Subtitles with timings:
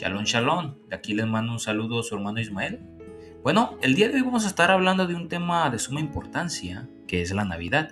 [0.00, 0.76] Shalom, shalom.
[0.88, 2.80] De aquí les mando un saludo a su hermano Ismael.
[3.42, 6.88] Bueno, el día de hoy vamos a estar hablando de un tema de suma importancia,
[7.06, 7.90] que es la Navidad.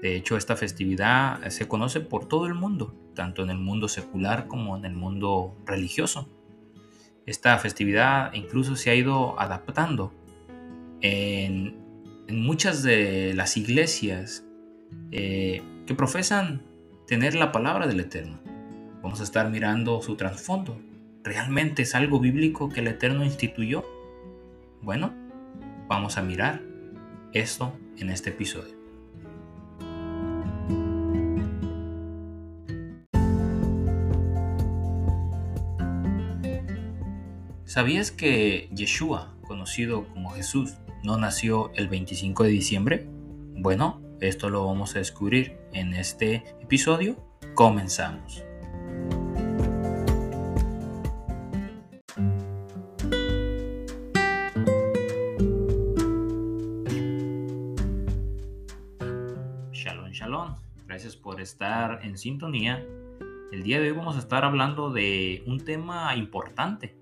[0.00, 4.46] De hecho, esta festividad se conoce por todo el mundo, tanto en el mundo secular
[4.48, 6.26] como en el mundo religioso.
[7.26, 10.14] Esta festividad incluso se ha ido adaptando
[11.02, 11.76] en,
[12.30, 14.46] muchas de las iglesias
[15.10, 16.62] eh, que profesan
[17.06, 18.40] tener la palabra del Eterno.
[19.02, 20.80] Vamos a estar mirando su trasfondo.
[21.22, 23.84] ¿Realmente es algo bíblico que el Eterno instituyó?
[24.80, 25.12] Bueno,
[25.86, 26.62] vamos a mirar
[27.34, 28.74] esto en este episodio.
[37.64, 40.74] ¿Sabías que Yeshua, conocido como Jesús,
[41.04, 43.06] no nació el 25 de diciembre?
[43.56, 47.16] Bueno, esto lo vamos a descubrir en este episodio.
[47.54, 48.49] Comenzamos.
[61.42, 62.84] Estar en sintonía.
[63.52, 66.94] El día de hoy vamos a estar hablando de un tema importante,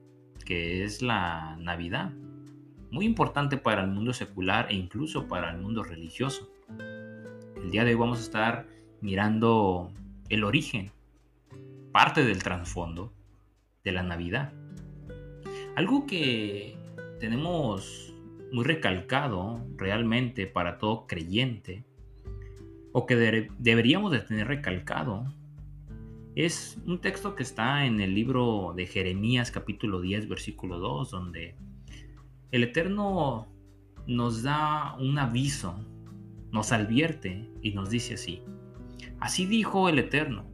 [0.44, 2.12] que es la Navidad.
[2.90, 6.50] Muy importante para el mundo secular e incluso para el mundo religioso.
[7.56, 8.66] El día de hoy vamos a estar
[9.00, 9.90] mirando
[10.28, 10.90] el origen,
[11.92, 13.12] parte del trasfondo
[13.84, 14.52] de la Navidad.
[15.76, 16.76] Algo que
[17.20, 18.14] tenemos
[18.52, 21.84] muy recalcado realmente para todo creyente
[23.06, 23.16] que
[23.58, 25.34] deberíamos de tener recalcado
[26.34, 31.56] es un texto que está en el libro de Jeremías capítulo 10 versículo 2 donde
[32.50, 33.48] el Eterno
[34.06, 35.78] nos da un aviso,
[36.50, 38.42] nos advierte y nos dice así.
[39.20, 40.46] Así dijo el Eterno,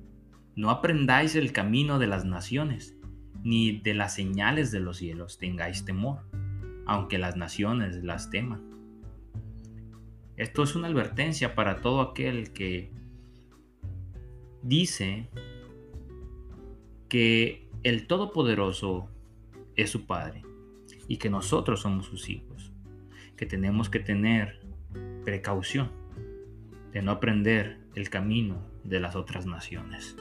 [0.57, 2.97] no aprendáis el camino de las naciones,
[3.45, 6.21] ni de las señales de los cielos tengáis temor,
[6.87, 8.74] aunque las naciones las teman.
[10.37, 12.91] Esto es una advertencia para todo aquel que
[14.63, 15.29] dice
[17.09, 19.09] que el Todopoderoso
[19.77, 20.43] es su Padre
[21.07, 22.73] y que nosotros somos sus hijos,
[23.37, 24.61] que tenemos que tener
[25.25, 25.91] precaución
[26.93, 30.17] de no aprender el camino de las otras naciones.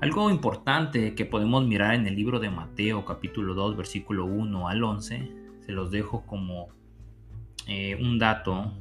[0.00, 4.84] Algo importante que podemos mirar en el libro de Mateo capítulo 2 versículo 1 al
[4.84, 5.32] 11,
[5.66, 6.68] se los dejo como
[7.72, 8.72] eh, un dato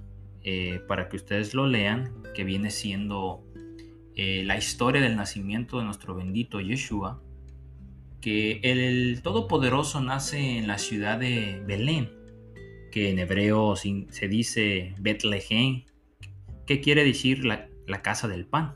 [0.41, 3.45] eh, para que ustedes lo lean, que viene siendo
[4.15, 7.21] eh, la historia del nacimiento de nuestro bendito Yeshua,
[8.19, 12.09] que el, Todopoderoso nace en la ciudad de Belén,
[12.91, 15.83] que en hebreo se dice Betlehem,
[16.65, 18.73] que quiere decir la, la casa del pan.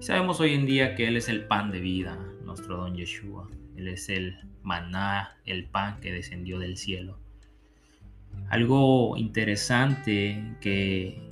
[0.00, 3.50] Sabemos hoy en día que Él es el pan de vida, nuestro don Yeshua.
[3.76, 7.21] Él es el maná, el pan que descendió del cielo.
[8.48, 11.22] Algo interesante que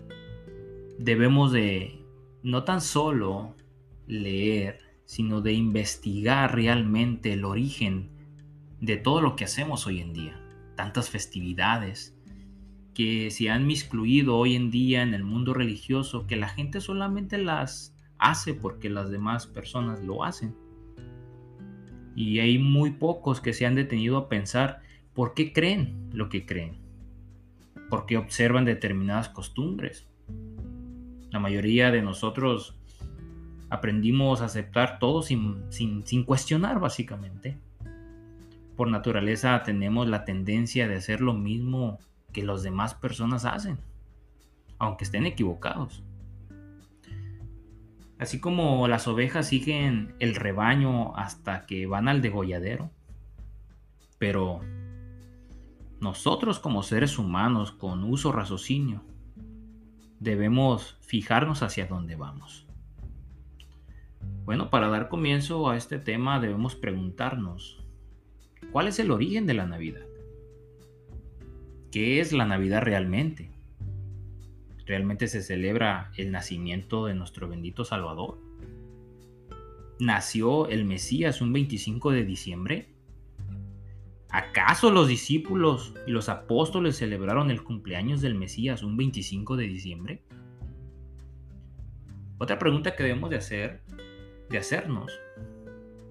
[0.98, 2.02] debemos de
[2.42, 3.54] no tan solo
[4.06, 8.10] leer, sino de investigar realmente el origen
[8.80, 10.40] de todo lo que hacemos hoy en día.
[10.76, 12.16] Tantas festividades
[12.94, 17.38] que se han miscluido hoy en día en el mundo religioso, que la gente solamente
[17.38, 20.54] las hace porque las demás personas lo hacen.
[22.16, 24.80] Y hay muy pocos que se han detenido a pensar
[25.14, 26.79] por qué creen lo que creen
[27.90, 30.08] porque observan determinadas costumbres.
[31.30, 32.80] La mayoría de nosotros
[33.68, 37.58] aprendimos a aceptar todo sin, sin, cuestionar básicamente.
[38.76, 41.98] Por naturaleza tenemos la tendencia de hacer lo mismo
[42.32, 43.78] que las demás personas hacen,
[44.78, 46.02] aunque estén equivocados.
[48.18, 52.90] Así como las ovejas siguen el rebaño hasta que van al degolladero,
[54.18, 54.60] pero
[56.00, 59.02] nosotros como seres humanos con uso raciocinio
[60.18, 62.66] debemos fijarnos hacia dónde vamos.
[64.44, 67.84] Bueno, para dar comienzo a este tema debemos preguntarnos,
[68.72, 70.06] ¿cuál es el origen de la Navidad?
[71.90, 73.50] ¿Qué es la Navidad realmente?
[74.86, 78.38] ¿Realmente se celebra el nacimiento de nuestro bendito Salvador?
[79.98, 82.89] ¿Nació el Mesías un 25 de diciembre?
[84.30, 90.22] ¿Acaso los discípulos y los apóstoles celebraron el cumpleaños del Mesías un 25 de diciembre?
[92.38, 93.82] Otra pregunta que debemos de hacer,
[94.48, 95.12] de hacernos,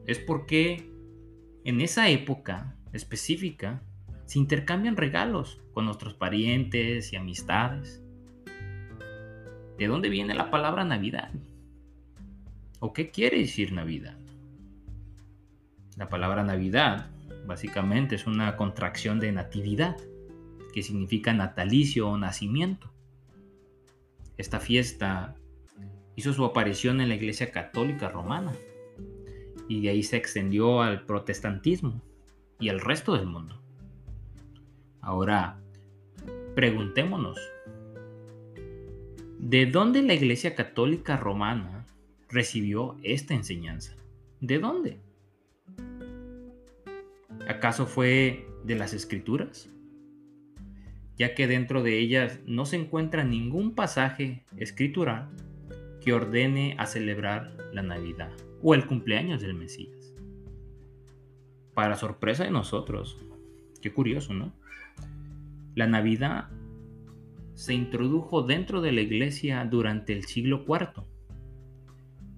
[0.06, 0.89] es por qué
[1.63, 3.81] en esa época específica
[4.25, 8.04] se intercambian regalos con nuestros parientes y amistades.
[9.77, 11.31] ¿De dónde viene la palabra Navidad?
[12.81, 14.18] ¿O qué quiere decir Navidad?
[15.95, 17.10] La palabra Navidad
[17.45, 19.97] básicamente es una contracción de natividad,
[20.74, 22.91] que significa natalicio o nacimiento.
[24.38, 25.36] Esta fiesta
[26.15, 28.53] hizo su aparición en la Iglesia Católica Romana
[29.68, 32.01] y de ahí se extendió al protestantismo
[32.59, 33.62] y al resto del mundo.
[35.01, 35.59] Ahora,
[36.56, 37.39] preguntémonos,
[39.39, 41.86] ¿de dónde la Iglesia Católica Romana
[42.27, 43.95] recibió esta enseñanza?
[44.41, 45.00] ¿De dónde?
[47.50, 49.72] ¿Acaso fue de las escrituras?
[51.18, 55.31] Ya que dentro de ellas no se encuentra ningún pasaje escritural
[56.00, 58.30] que ordene a celebrar la Navidad
[58.62, 60.13] o el cumpleaños del Mesías.
[61.74, 63.18] Para sorpresa de nosotros,
[63.81, 64.54] qué curioso, ¿no?
[65.74, 66.50] La Navidad
[67.56, 71.04] se introdujo dentro de la iglesia durante el siglo IV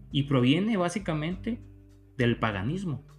[0.10, 1.60] y proviene básicamente
[2.16, 3.11] del paganismo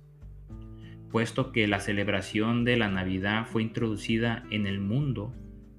[1.12, 5.34] puesto que la celebración de la Navidad fue introducida en el mundo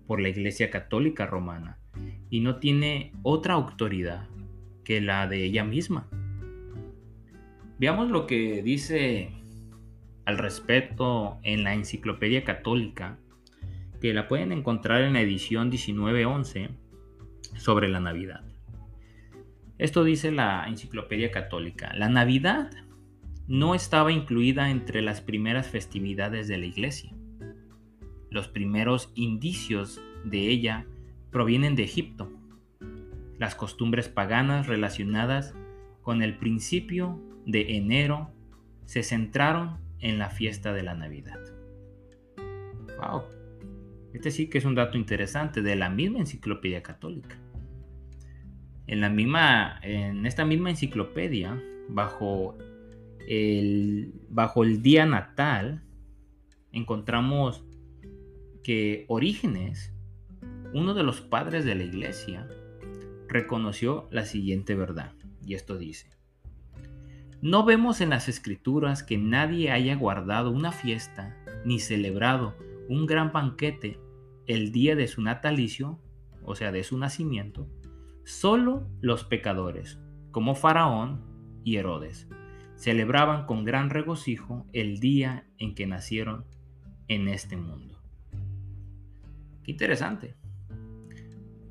[0.05, 1.79] por la Iglesia Católica Romana
[2.29, 4.29] y no tiene otra autoridad
[4.85, 6.07] que la de ella misma.
[7.79, 9.31] Veamos lo que dice
[10.25, 13.17] al respecto en la Enciclopedia Católica,
[13.99, 16.69] que la pueden encontrar en la edición 1911
[17.55, 18.43] sobre la Navidad.
[19.79, 21.91] Esto dice la Enciclopedia Católica.
[21.95, 22.69] La Navidad
[23.47, 27.13] no estaba incluida entre las primeras festividades de la iglesia.
[28.29, 30.85] Los primeros indicios de ella
[31.31, 32.31] provienen de Egipto.
[33.37, 35.53] Las costumbres paganas relacionadas
[36.01, 38.31] con el principio de enero
[38.85, 41.39] se centraron en la fiesta de la Navidad.
[42.97, 43.23] Wow.
[44.13, 47.37] Este sí que es un dato interesante de la misma enciclopedia católica.
[48.85, 52.57] En, la misma, en esta misma enciclopedia, bajo
[54.29, 55.83] bajo el día natal,
[56.71, 57.63] encontramos
[58.63, 59.93] que Orígenes,
[60.73, 62.47] uno de los padres de la iglesia,
[63.27, 65.13] reconoció la siguiente verdad.
[65.45, 66.09] Y esto dice,
[67.41, 72.55] no vemos en las escrituras que nadie haya guardado una fiesta ni celebrado
[72.89, 73.99] un gran banquete
[74.45, 75.99] el día de su natalicio,
[76.43, 77.67] o sea, de su nacimiento,
[78.25, 79.99] solo los pecadores,
[80.31, 81.21] como Faraón
[81.63, 82.27] y Herodes
[82.83, 86.43] celebraban con gran regocijo el día en que nacieron
[87.07, 87.97] en este mundo.
[89.63, 90.35] Qué interesante,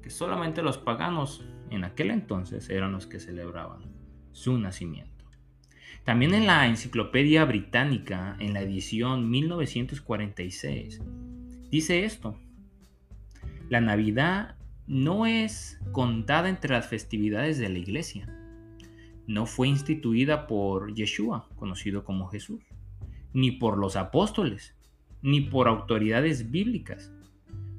[0.01, 3.83] que solamente los paganos en aquel entonces eran los que celebraban
[4.33, 5.27] su nacimiento.
[6.03, 11.03] También en la Enciclopedia Británica, en la edición 1946,
[11.71, 12.39] dice esto.
[13.69, 14.57] La Navidad
[14.87, 18.27] no es contada entre las festividades de la iglesia
[19.33, 22.61] no fue instituida por Yeshua, conocido como Jesús,
[23.33, 24.77] ni por los apóstoles,
[25.23, 27.11] ni por autoridades bíblicas.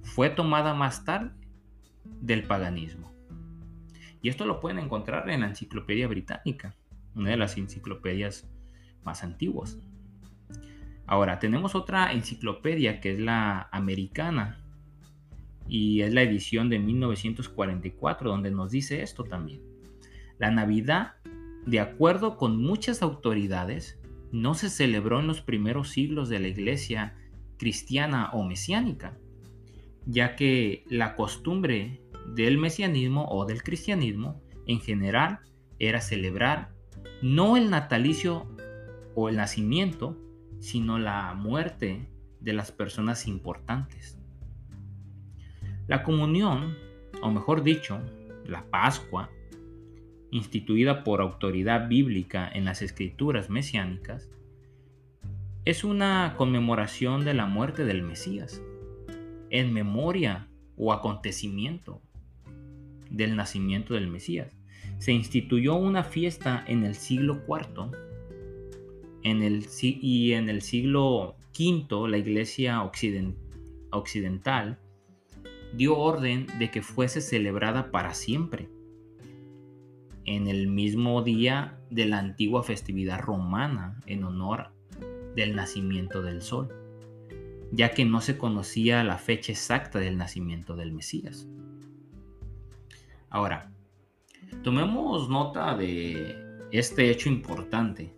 [0.01, 1.31] Fue tomada más tarde
[2.21, 3.11] del paganismo.
[4.21, 6.75] Y esto lo pueden encontrar en la Enciclopedia Británica,
[7.13, 8.49] una de las enciclopedias
[9.03, 9.77] más antiguas.
[11.05, 14.59] Ahora, tenemos otra enciclopedia que es la americana
[15.67, 19.61] y es la edición de 1944 donde nos dice esto también.
[20.39, 21.13] La Navidad
[21.65, 23.99] de acuerdo con muchas autoridades,
[24.31, 27.15] no se celebró en los primeros siglos de la iglesia
[27.57, 29.17] cristiana o mesiánica,
[30.05, 32.01] ya que la costumbre
[32.33, 35.39] del mesianismo o del cristianismo en general
[35.79, 36.73] era celebrar
[37.21, 38.47] no el natalicio
[39.15, 40.17] o el nacimiento,
[40.59, 44.19] sino la muerte de las personas importantes.
[45.87, 46.75] La comunión,
[47.21, 47.99] o mejor dicho,
[48.45, 49.29] la Pascua,
[50.33, 54.29] instituida por autoridad bíblica en las escrituras mesiánicas,
[55.63, 58.61] es una conmemoración de la muerte del Mesías,
[59.49, 62.01] en memoria o acontecimiento
[63.11, 64.57] del nacimiento del Mesías.
[64.97, 67.91] Se instituyó una fiesta en el siglo IV
[69.21, 72.81] en el, y en el siglo V la iglesia
[73.91, 74.79] occidental
[75.73, 78.67] dio orden de que fuese celebrada para siempre
[80.25, 84.71] en el mismo día de la antigua festividad romana en honor
[85.35, 86.69] del nacimiento del sol,
[87.71, 91.47] ya que no se conocía la fecha exacta del nacimiento del Mesías.
[93.29, 93.73] Ahora,
[94.61, 96.35] tomemos nota de
[96.71, 98.13] este hecho importante.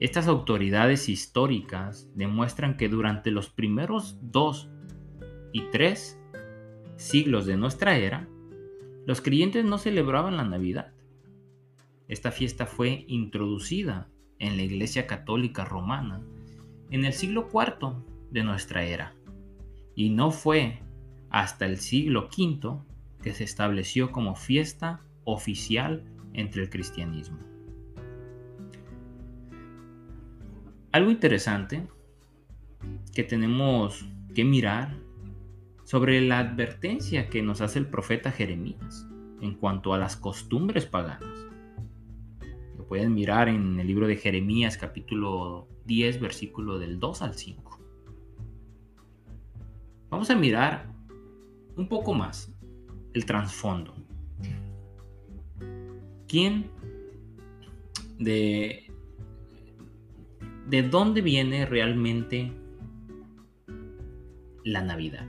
[0.00, 4.70] Estas autoridades históricas demuestran que durante los primeros dos
[5.52, 6.18] y tres
[6.96, 8.28] siglos de nuestra era,
[9.10, 10.92] los creyentes no celebraban la Navidad.
[12.06, 16.22] Esta fiesta fue introducida en la Iglesia Católica Romana
[16.92, 19.16] en el siglo IV de nuestra era.
[19.96, 20.78] Y no fue
[21.28, 22.84] hasta el siglo V
[23.20, 27.40] que se estableció como fiesta oficial entre el cristianismo.
[30.92, 31.88] Algo interesante
[33.12, 34.96] que tenemos que mirar
[35.90, 39.08] sobre la advertencia que nos hace el profeta Jeremías
[39.40, 41.48] en cuanto a las costumbres paganas.
[42.78, 47.80] Lo pueden mirar en el libro de Jeremías capítulo 10 versículo del 2 al 5.
[50.10, 50.92] Vamos a mirar
[51.76, 52.54] un poco más
[53.12, 53.92] el trasfondo.
[56.28, 56.70] ¿Quién
[58.20, 58.92] de
[60.68, 62.52] de dónde viene realmente
[64.62, 65.26] la Navidad.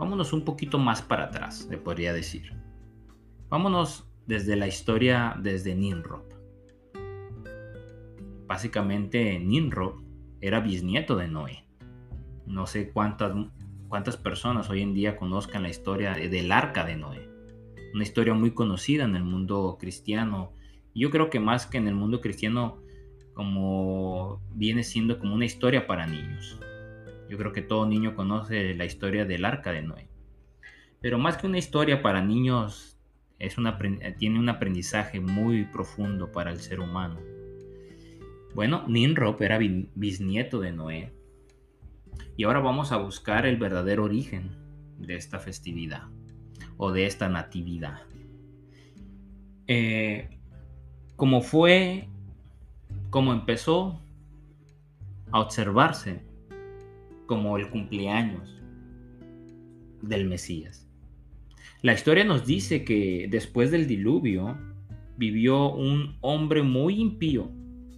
[0.00, 2.54] Vámonos un poquito más para atrás, le podría decir.
[3.50, 6.24] Vámonos desde la historia, desde Ninrod.
[8.46, 10.00] Básicamente, Ninrod
[10.40, 11.66] era bisnieto de Noé.
[12.46, 13.34] No sé cuántas,
[13.88, 17.28] cuántas personas hoy en día conozcan la historia del arca de Noé.
[17.92, 20.54] Una historia muy conocida en el mundo cristiano.
[20.94, 22.78] Yo creo que más que en el mundo cristiano,
[23.34, 26.58] como viene siendo como una historia para niños.
[27.30, 30.08] Yo creo que todo niño conoce la historia del arca de Noé.
[31.00, 32.98] Pero más que una historia para niños,
[33.38, 33.78] es una,
[34.18, 37.20] tiene un aprendizaje muy profundo para el ser humano.
[38.52, 39.60] Bueno, Ninrod era
[39.94, 41.12] bisnieto de Noé.
[42.36, 44.50] Y ahora vamos a buscar el verdadero origen
[44.98, 46.08] de esta festividad
[46.78, 48.00] o de esta natividad.
[49.68, 50.36] Eh,
[51.14, 52.08] como fue
[53.10, 54.02] como empezó
[55.30, 56.28] a observarse
[57.30, 58.60] como el cumpleaños
[60.02, 60.90] del Mesías.
[61.80, 64.58] La historia nos dice que después del diluvio
[65.16, 67.52] vivió un hombre muy impío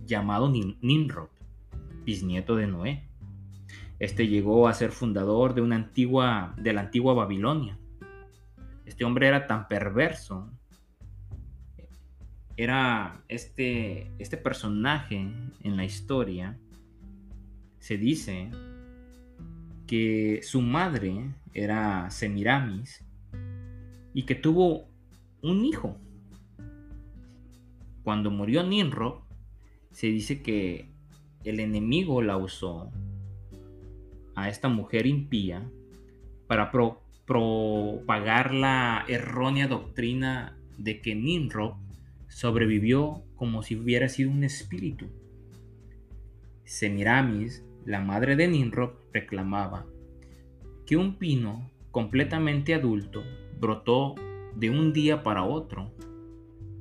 [0.05, 1.31] llamado Nimrod,
[2.05, 3.09] bisnieto de Noé.
[3.99, 7.79] Este llegó a ser fundador de una antigua de la antigua Babilonia.
[8.85, 10.51] Este hombre era tan perverso
[12.59, 15.17] era este, este personaje
[15.63, 16.59] en la historia,
[17.79, 18.51] se dice
[19.87, 23.05] que su madre era Semiramis
[24.15, 24.89] y que tuvo
[25.43, 25.97] un hijo.
[28.03, 29.27] Cuando murió Ninro,
[29.91, 30.89] se dice que
[31.45, 32.91] el enemigo la usó
[34.35, 35.69] a esta mujer impía
[36.47, 36.71] para
[37.27, 41.79] propagar la errónea doctrina de que Ninro
[42.29, 45.07] sobrevivió como si hubiera sido un espíritu.
[46.65, 49.87] Semiramis, la madre de Ninrod, reclamaba
[50.87, 53.23] que un pino completamente adulto
[53.61, 54.15] brotó
[54.57, 55.91] de un día para otro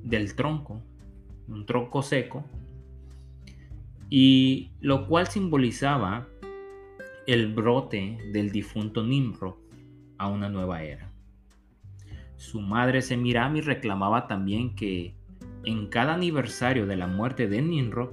[0.02, 0.82] del tronco,
[1.48, 2.44] un tronco seco,
[4.10, 6.28] y lo cual simbolizaba
[7.26, 9.54] el brote del difunto Nimrod
[10.18, 11.12] a una nueva era.
[12.36, 15.14] Su madre Semiramis reclamaba también que
[15.64, 18.10] en cada aniversario de la muerte de Ninrod,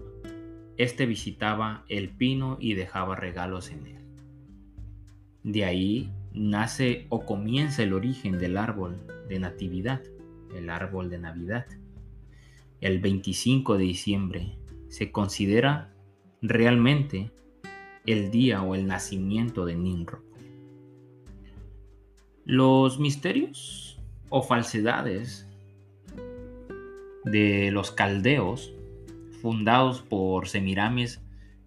[0.80, 4.00] este visitaba el pino y dejaba regalos en él.
[5.44, 10.02] De ahí nace o comienza el origen del árbol de natividad,
[10.56, 11.66] el árbol de Navidad.
[12.80, 14.58] El 25 de diciembre
[14.88, 15.94] se considera
[16.42, 17.30] realmente
[18.06, 20.24] el día o el nacimiento de Ninrod.
[22.46, 25.46] Los misterios o falsedades
[27.26, 28.74] de los caldeos,
[29.42, 31.22] fundados por Semiramis,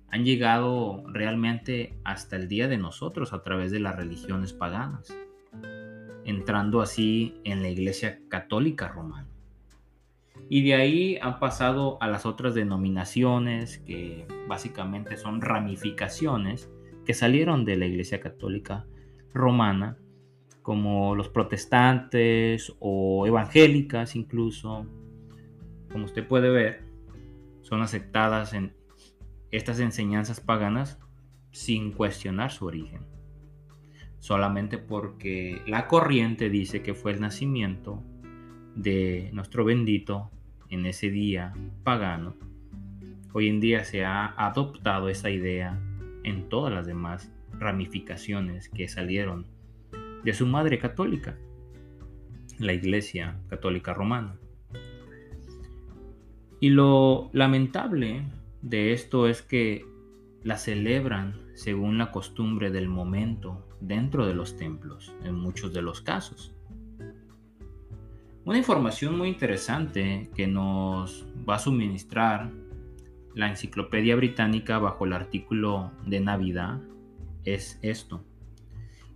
[0.09, 5.17] han llegado realmente hasta el día de nosotros a través de las religiones paganas,
[6.25, 9.29] entrando así en la Iglesia Católica Romana.
[10.51, 16.71] Y de ahí han pasado a las otras denominaciones que básicamente son ramificaciones
[17.07, 18.85] que salieron de la Iglesia Católica
[19.33, 19.97] Romana,
[20.61, 24.87] como los protestantes o evangélicas incluso,
[25.91, 26.92] como usted puede ver,
[27.73, 28.75] son aceptadas en
[29.51, 31.01] estas enseñanzas paganas
[31.53, 33.07] sin cuestionar su origen.
[34.19, 38.05] Solamente porque la corriente dice que fue el nacimiento
[38.77, 40.31] de nuestro bendito
[40.69, 42.37] en ese día pagano.
[43.33, 45.81] Hoy en día se ha adoptado esa idea
[46.25, 49.47] en todas las demás ramificaciones que salieron
[50.23, 51.39] de su madre católica,
[52.59, 54.37] la Iglesia Católica Romana.
[56.63, 58.23] Y lo lamentable
[58.61, 59.85] de esto es que
[60.45, 66.03] la celebran según la costumbre del momento dentro de los templos, en muchos de los
[66.03, 66.55] casos.
[68.45, 72.53] Una información muy interesante que nos va a suministrar
[73.35, 76.81] la Enciclopedia Británica bajo el artículo de Navidad
[77.43, 78.25] es esto,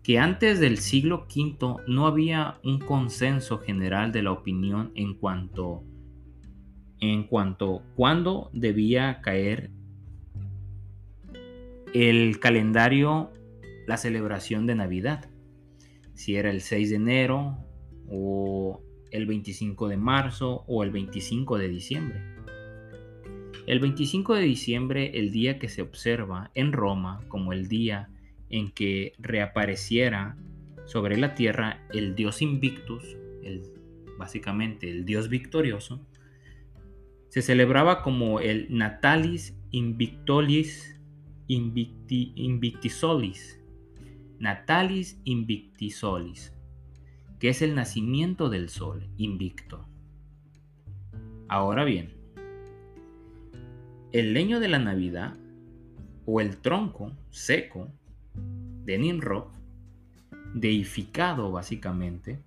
[0.02, 5.84] que antes del siglo V no había un consenso general de la opinión en cuanto
[7.00, 9.70] en cuanto cuándo debía caer
[11.94, 13.30] el calendario
[13.86, 15.30] la celebración de Navidad.
[16.14, 17.58] Si era el 6 de enero
[18.10, 22.20] o el 25 de marzo o el 25 de diciembre.
[23.66, 28.10] El 25 de diciembre, el día que se observa en Roma como el día
[28.48, 30.36] en que reapareciera
[30.84, 33.62] sobre la tierra el dios Invictus, el,
[34.18, 36.06] básicamente el dios victorioso,
[37.28, 40.96] se celebraba como el Natalis Invictolis
[41.48, 43.60] Invictisolis,
[44.38, 46.52] Natalis Invictisolis,
[47.38, 49.86] que es el nacimiento del sol invicto.
[51.48, 52.14] Ahora bien,
[54.12, 55.36] el leño de la Navidad
[56.24, 57.88] o el tronco seco
[58.84, 59.46] de Nimrod,
[60.54, 62.40] deificado básicamente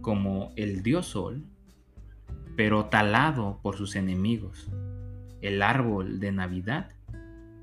[0.00, 1.44] como el dios sol,
[2.58, 4.66] pero talado por sus enemigos.
[5.40, 6.90] El árbol de Navidad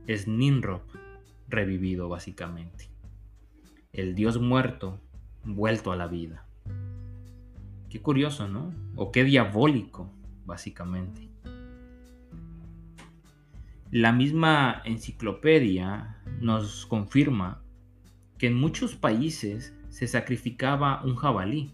[0.07, 0.83] es Nimrod
[1.49, 2.87] revivido básicamente.
[3.91, 5.01] El dios muerto
[5.43, 6.45] vuelto a la vida.
[7.89, 8.73] Qué curioso, ¿no?
[8.95, 10.09] O qué diabólico,
[10.45, 11.27] básicamente.
[13.91, 17.61] La misma enciclopedia nos confirma
[18.37, 21.73] que en muchos países se sacrificaba un jabalí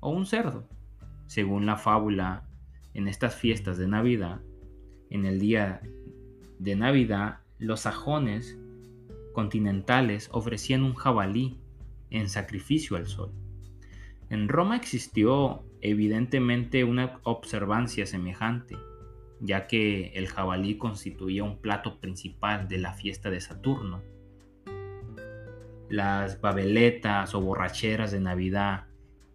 [0.00, 0.68] o un cerdo.
[1.32, 2.44] Según la fábula,
[2.92, 4.42] en estas fiestas de Navidad,
[5.08, 5.80] en el día
[6.58, 8.58] de Navidad, los sajones
[9.32, 11.58] continentales ofrecían un jabalí
[12.10, 13.32] en sacrificio al sol.
[14.28, 18.76] En Roma existió evidentemente una observancia semejante,
[19.40, 24.02] ya que el jabalí constituía un plato principal de la fiesta de Saturno.
[25.88, 28.91] Las babeletas o borracheras de Navidad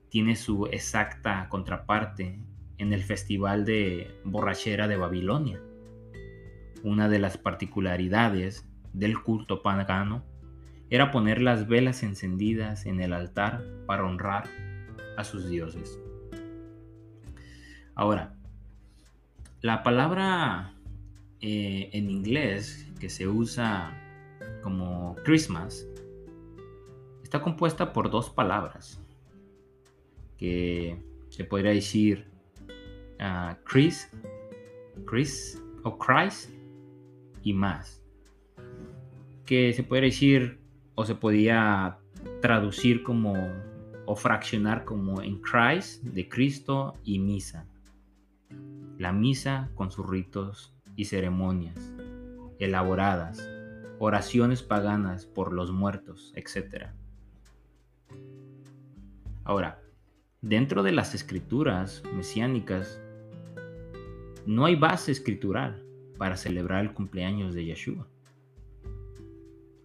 [0.09, 2.39] tiene su exacta contraparte
[2.77, 5.61] en el Festival de Borrachera de Babilonia.
[6.83, 10.23] Una de las particularidades del culto pagano
[10.89, 14.45] era poner las velas encendidas en el altar para honrar
[15.17, 15.99] a sus dioses.
[17.95, 18.35] Ahora,
[19.61, 20.75] la palabra
[21.41, 23.91] eh, en inglés que se usa
[24.61, 25.85] como Christmas
[27.23, 29.01] está compuesta por dos palabras
[30.37, 32.27] que se podría decir
[33.19, 34.09] uh, Chris,
[35.05, 36.51] Chris o Christ
[37.43, 38.03] y más
[39.47, 40.59] que se podría decir
[40.93, 41.97] o se podía
[42.41, 43.33] traducir como
[44.05, 47.65] o fraccionar como en Christ de Cristo y misa.
[48.97, 51.93] La misa con sus ritos y ceremonias
[52.59, 53.47] elaboradas,
[53.99, 56.87] oraciones paganas por los muertos, etc.
[59.43, 59.79] Ahora,
[60.41, 63.01] dentro de las escrituras mesiánicas,
[64.45, 65.83] no hay base escritural
[66.17, 68.07] para celebrar el cumpleaños de Yeshua.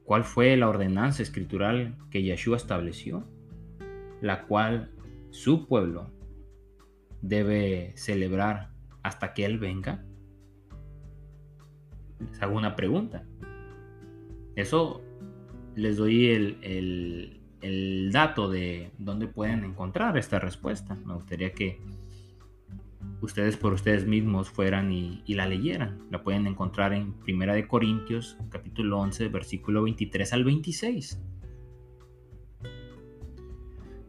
[0.05, 3.25] ¿Cuál fue la ordenanza escritural que Yeshua estableció?
[4.21, 4.91] La cual
[5.31, 6.11] su pueblo
[7.23, 8.71] debe celebrar
[9.03, 10.05] hasta que Él venga.
[12.21, 13.25] Les hago una pregunta.
[14.55, 15.03] Eso
[15.75, 17.42] les doy el, el
[18.11, 20.97] dato de dónde pueden encontrar esta respuesta.
[21.07, 21.81] Me gustaría que
[23.21, 26.03] ustedes por ustedes mismos fueran y, la leyeran.
[26.11, 31.21] La pueden encontrar en Primera de Corintios, capítulo 11, versículo 23 al 26.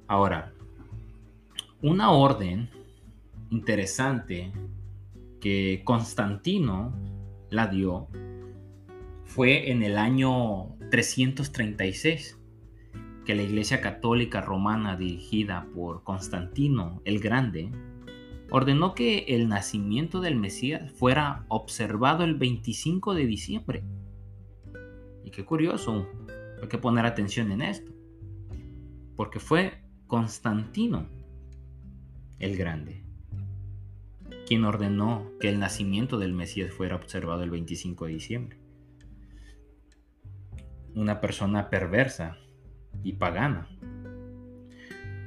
[0.08, 0.54] Ahora,
[1.82, 2.70] una orden
[3.50, 4.52] interesante
[5.40, 6.94] que Constantino
[7.50, 8.08] la dio
[9.26, 12.40] fue en el año 336
[13.26, 17.72] que la Iglesia Católica Romana dirigida por Constantino el Grande
[18.50, 23.84] ordenó que el nacimiento del Mesías fuera observado el 25 de diciembre.
[25.24, 26.08] Y qué curioso,
[26.62, 27.92] hay que poner atención en esto,
[29.16, 31.08] porque fue Constantino
[32.40, 33.04] el Grande
[34.46, 38.58] quien ordenó que el nacimiento del Mesías fuera observado el 25 de diciembre.
[40.96, 42.38] Una persona perversa
[43.04, 43.68] y pagana.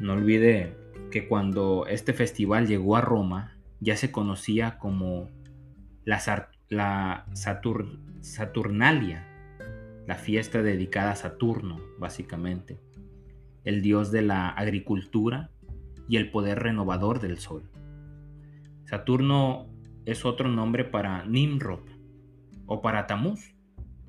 [0.01, 0.77] No olvide
[1.11, 5.31] que cuando este festival llegó a Roma ya se conocía como
[6.05, 6.19] la,
[8.21, 9.27] Saturnalia,
[10.07, 12.81] la fiesta dedicada a Saturno, básicamente,
[13.65, 15.51] el dios de la agricultura
[16.09, 17.71] y el poder renovador del sol.
[18.85, 19.67] Saturno
[20.05, 21.81] es otro nombre para Nimrod,
[22.67, 23.55] o para Tamuz,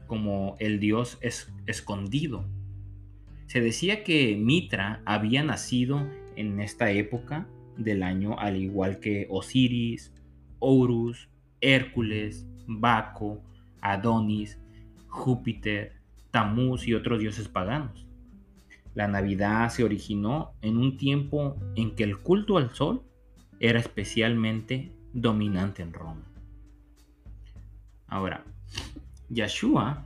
[0.07, 2.45] como el dios es escondido.
[3.47, 6.05] Se decía que Mitra había nacido
[6.35, 10.13] en esta época del año al igual que Osiris,
[10.59, 11.29] Horus,
[11.61, 13.41] Hércules, Baco,
[13.81, 14.59] Adonis,
[15.07, 15.93] Júpiter,
[16.29, 18.05] Tamuz y otros dioses paganos.
[18.93, 23.03] La Navidad se originó en un tiempo en que el culto al sol
[23.59, 26.25] era especialmente dominante en Roma.
[28.07, 28.43] Ahora,
[29.29, 30.05] Yeshua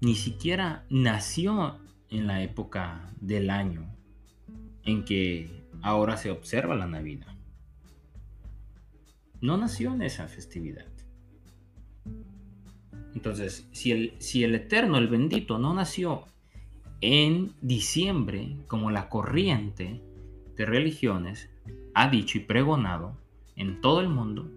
[0.00, 1.78] ni siquiera nació
[2.10, 3.86] en la época del año
[4.84, 5.50] en que
[5.82, 7.34] ahora se observa la Navidad.
[9.40, 10.86] No nació en esa festividad.
[13.14, 16.24] Entonces, si el, si el Eterno, el bendito, no nació
[17.00, 20.02] en diciembre como la corriente
[20.56, 21.50] de religiones
[21.94, 23.16] ha dicho y pregonado
[23.56, 24.50] en todo el mundo,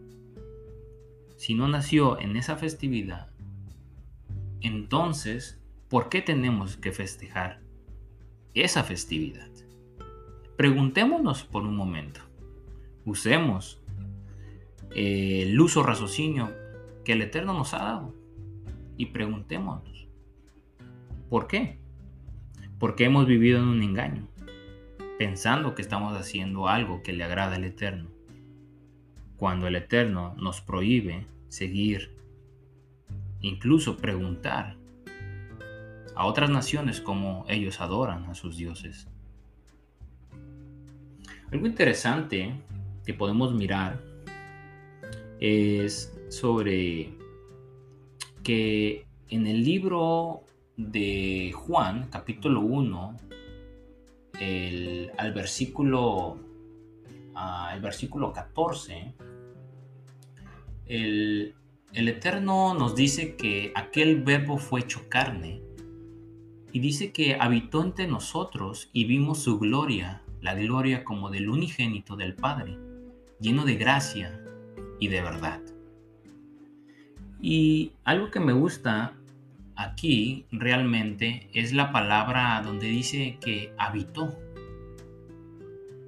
[1.38, 3.30] si no nació en esa festividad,
[4.62, 5.59] entonces,
[5.89, 7.62] ¿por qué tenemos que festejar
[8.54, 9.49] esa festividad?
[10.56, 12.21] Preguntémonos por un momento.
[13.06, 13.82] Usemos
[14.95, 16.54] eh, el uso raciocinio
[17.04, 18.13] que el Eterno nos ha dado
[18.97, 20.08] y preguntémonos,
[21.30, 21.80] ¿por qué?
[22.78, 24.28] Porque hemos vivido en un engaño,
[25.17, 28.10] pensando que estamos haciendo algo que le agrada al Eterno
[29.39, 32.13] cuando el Eterno nos prohíbe seguir,
[33.39, 34.79] incluso preguntar
[36.19, 39.08] a otras naciones cómo ellos adoran a sus dioses.
[41.49, 42.55] Algo interesante
[43.05, 44.01] que podemos mirar
[45.39, 47.13] es sobre
[48.43, 50.43] que en el libro
[50.75, 53.17] de Juan, capítulo 1,
[55.17, 56.38] al versículo,
[57.73, 59.13] el versículo 14,
[60.88, 61.55] el,
[61.93, 65.68] Eterno nos dice que aquel verbo fue hecho carne
[66.71, 72.15] y dice que habitó entre nosotros y vimos su gloria, la gloria como del unigénito
[72.15, 72.77] del Padre,
[73.39, 74.41] lleno de gracia
[74.99, 75.62] y de verdad.
[77.41, 79.13] Y algo que me gusta
[79.75, 84.38] aquí realmente es la palabra donde dice que habitó.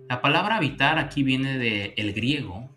[0.09, 2.69] La palabra habitar aquí viene del griego,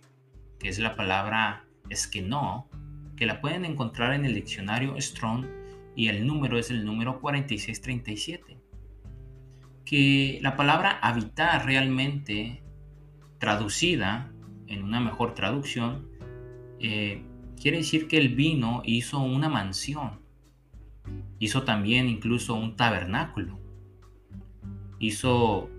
[0.59, 2.69] que es la palabra es que no,
[3.17, 5.64] que la pueden encontrar en el diccionario Strong
[5.97, 8.59] y el número es el número 4637.
[9.85, 12.63] Que la palabra habitar realmente
[13.39, 14.33] traducida
[14.67, 16.09] en una mejor traducción
[16.81, 17.23] eh,
[17.61, 20.21] quiere decir que el vino hizo una mansión,
[21.39, 23.59] hizo también incluso un tabernáculo,
[24.99, 25.71] hizo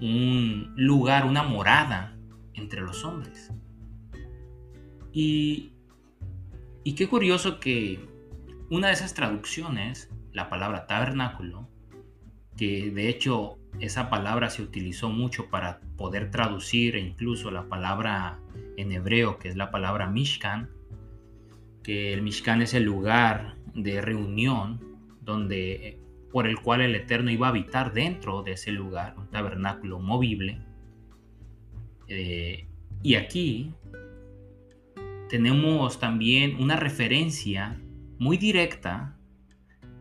[0.00, 2.16] un lugar, una morada
[2.54, 3.50] entre los hombres.
[5.12, 5.72] Y,
[6.96, 8.08] qué curioso que
[8.72, 11.68] una de esas traducciones, la palabra tabernáculo,
[12.56, 18.40] que de hecho esa palabra se utilizó mucho para poder traducir incluso la palabra
[18.78, 20.70] en hebreo, que es la palabra Mishkan,
[21.82, 24.80] que el Mishkan es el lugar de reunión
[25.20, 30.00] donde por el cual el Eterno iba a habitar dentro de ese lugar, un tabernáculo
[30.00, 30.62] movible.
[32.08, 32.68] Eh,
[33.02, 33.74] y aquí
[35.28, 37.78] tenemos también una referencia
[38.18, 39.16] muy directa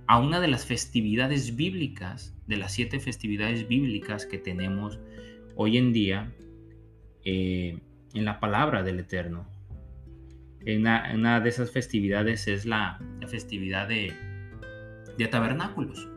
[0.08, 5.00] a una de las festividades bíblicas, de las siete festividades bíblicas que tenemos
[5.56, 6.34] hoy en día
[7.24, 7.80] eh,
[8.14, 9.48] en la palabra del Eterno.
[10.66, 14.14] Una, de esas festividades es la, festividad de,
[15.30, 16.08] tabernáculos,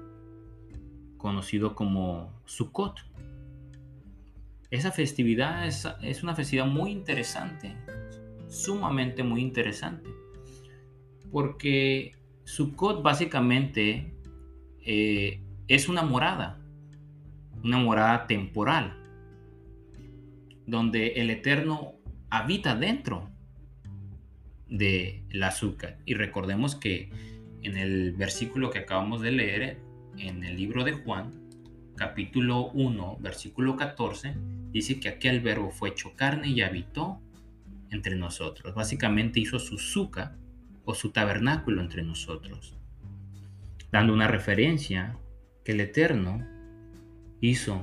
[1.17, 3.01] conocido como Sukkot.
[4.71, 7.75] Esa festividad es, es una festividad muy interesante
[8.55, 10.09] sumamente muy interesante.
[11.35, 14.14] Porque Sukkot básicamente
[14.87, 16.61] eh, es una morada,
[17.64, 18.97] una morada temporal,
[20.64, 21.94] donde el Eterno
[22.31, 23.33] habita dentro
[24.68, 25.99] de la azúcar.
[26.07, 27.11] Y recordemos que
[27.62, 29.81] en el versículo que acabamos de leer,
[30.16, 31.33] en el libro de Juan,
[31.97, 34.37] capítulo 1, versículo 14,
[34.70, 37.20] dice que aquel verbo fue hecho carne y habitó
[37.90, 38.73] entre nosotros.
[38.73, 40.38] Básicamente hizo su suca
[40.85, 42.77] o su tabernáculo entre nosotros,
[43.90, 45.16] dando una referencia
[45.64, 46.47] que el Eterno
[47.40, 47.83] hizo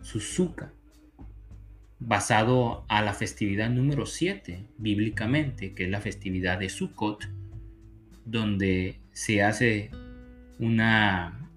[0.00, 0.72] su suca
[1.98, 7.28] basado a la festividad número 7 bíblicamente, que es la festividad de Sukkot,
[8.24, 9.90] donde se hace
[10.58, 11.48] una,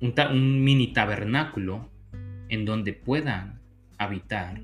[0.00, 1.90] un, un mini tabernáculo
[2.48, 3.60] en donde puedan
[3.98, 4.60] habitar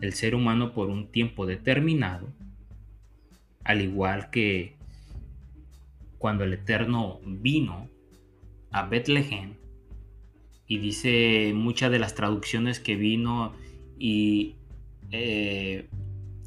[0.00, 2.32] el ser humano por un tiempo determinado,
[3.64, 4.76] al igual que
[6.18, 7.88] cuando el Eterno vino
[8.70, 9.54] a Betlehem
[10.66, 13.52] y dice muchas de las traducciones que vino
[13.98, 14.54] y
[15.10, 15.88] eh,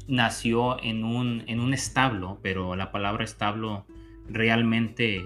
[0.08, 3.86] nació en un, en un establo, pero la palabra establo
[4.28, 5.24] realmente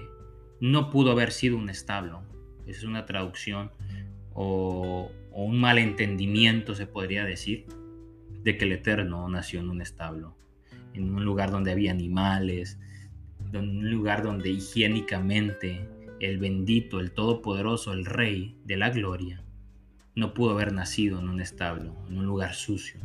[0.59, 2.21] no pudo haber sido un establo.
[2.67, 3.71] Es una traducción
[4.33, 7.65] o, o un malentendimiento, se podría decir,
[8.43, 10.35] de que el Eterno nació en un establo,
[10.93, 12.77] en un lugar donde había animales,
[13.53, 15.87] en un lugar donde higiénicamente
[16.19, 19.43] el bendito, el todopoderoso, el rey de la gloria,
[20.15, 22.99] no pudo haber nacido en un establo, en un lugar sucio,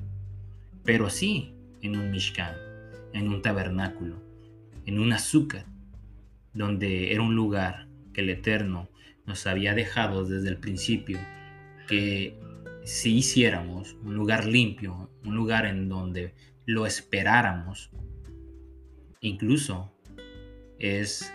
[0.85, 2.55] pero sí en un Mishkan,
[3.13, 4.23] en un tabernáculo,
[4.85, 5.67] en un azúcar,
[6.53, 8.89] donde era un lugar que el Eterno
[9.27, 11.19] nos había dejado desde el principio,
[11.89, 12.39] que
[12.85, 16.35] si hiciéramos un lugar limpio, un lugar en donde
[16.67, 17.91] lo esperáramos,
[19.21, 19.93] incluso
[20.79, 21.33] es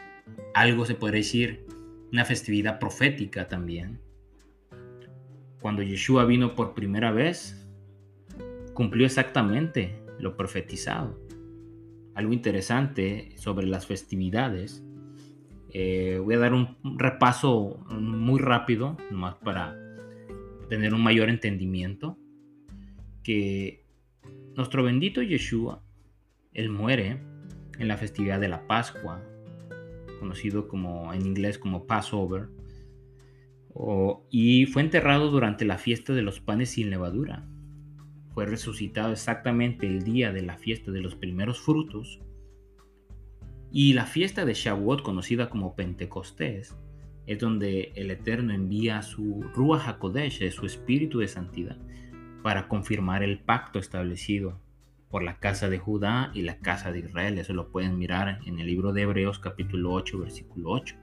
[0.54, 1.66] algo, se podría decir,
[2.12, 4.02] una festividad profética también.
[5.62, 7.66] Cuando Yeshua vino por primera vez,
[8.74, 11.20] cumplió exactamente lo profetizado.
[12.14, 14.84] Algo interesante sobre las festividades.
[15.74, 19.78] Eh, voy a dar un repaso muy rápido, nomás para
[20.68, 22.18] tener un mayor entendimiento.
[23.24, 23.81] Que
[24.56, 25.82] nuestro bendito Yeshua,
[26.54, 27.22] Él muere
[27.80, 29.24] en la festividad de la Pascua,
[30.20, 32.50] conocido como en inglés como Passover,
[34.30, 37.48] y fue enterrado durante la fiesta de los panes sin levadura.
[38.34, 42.20] Fue resucitado exactamente el día de la fiesta de los primeros frutos.
[43.72, 46.76] Y la fiesta de Shavuot, conocida como Pentecostés,
[47.26, 51.78] es donde el Eterno envía su Ruach HaKodesh, su espíritu de santidad,
[52.42, 54.60] para confirmar el pacto establecido
[55.10, 57.38] por la casa de Judá y la casa de Israel.
[57.38, 60.96] Eso lo pueden mirar en el libro de Hebreos capítulo 8, versículo 8.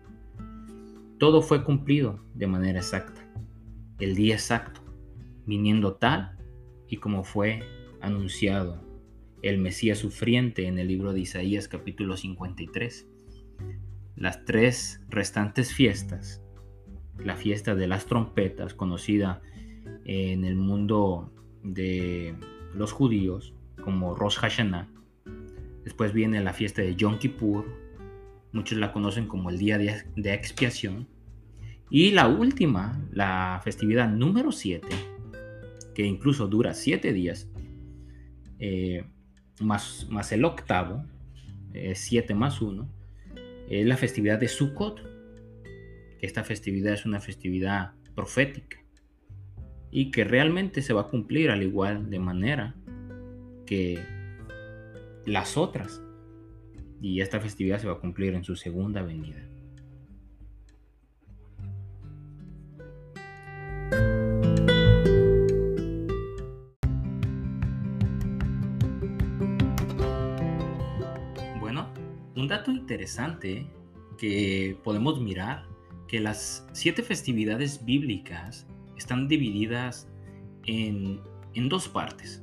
[1.18, 3.20] Todo fue cumplido de manera exacta,
[3.98, 4.80] el día exacto,
[5.46, 6.36] viniendo tal
[6.88, 7.62] y como fue
[8.00, 8.80] anunciado
[9.42, 13.06] el Mesías sufriente en el libro de Isaías capítulo 53.
[14.16, 16.42] Las tres restantes fiestas,
[17.18, 19.42] la fiesta de las trompetas, conocida
[20.04, 21.30] en el mundo
[21.62, 22.34] de
[22.74, 24.88] los judíos, como Rosh Hashanah.
[25.84, 27.66] Después viene la fiesta de Yom Kippur,
[28.52, 31.08] muchos la conocen como el día de, expiación.
[31.90, 34.86] Y la última, la festividad número 7,
[35.94, 37.48] que incluso dura 7 días,
[38.58, 39.04] eh,
[39.60, 41.04] más, más, el octavo,
[41.94, 42.88] 7 más 1,
[43.70, 45.02] es la festividad de Sukkot.
[46.20, 48.78] Esta festividad es una festividad profética
[49.90, 52.74] y que realmente se va a cumplir al igual de manera
[53.66, 53.98] que
[55.26, 56.02] las otras.
[57.00, 59.44] Y esta festividad se va a cumplir en su segunda venida.
[71.60, 71.88] Bueno,
[72.36, 73.66] un dato interesante
[74.18, 75.66] que podemos mirar
[76.08, 78.66] que las siete festividades bíblicas
[78.98, 80.08] están divididas
[80.66, 81.20] en,
[81.54, 82.42] en dos partes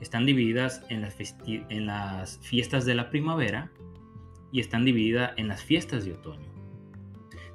[0.00, 1.16] están divididas en las,
[1.46, 3.70] en las fiestas de la primavera
[4.50, 6.48] y están divididas en las fiestas de otoño.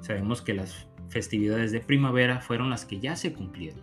[0.00, 3.82] Sabemos que las festividades de primavera fueron las que ya se cumplieron.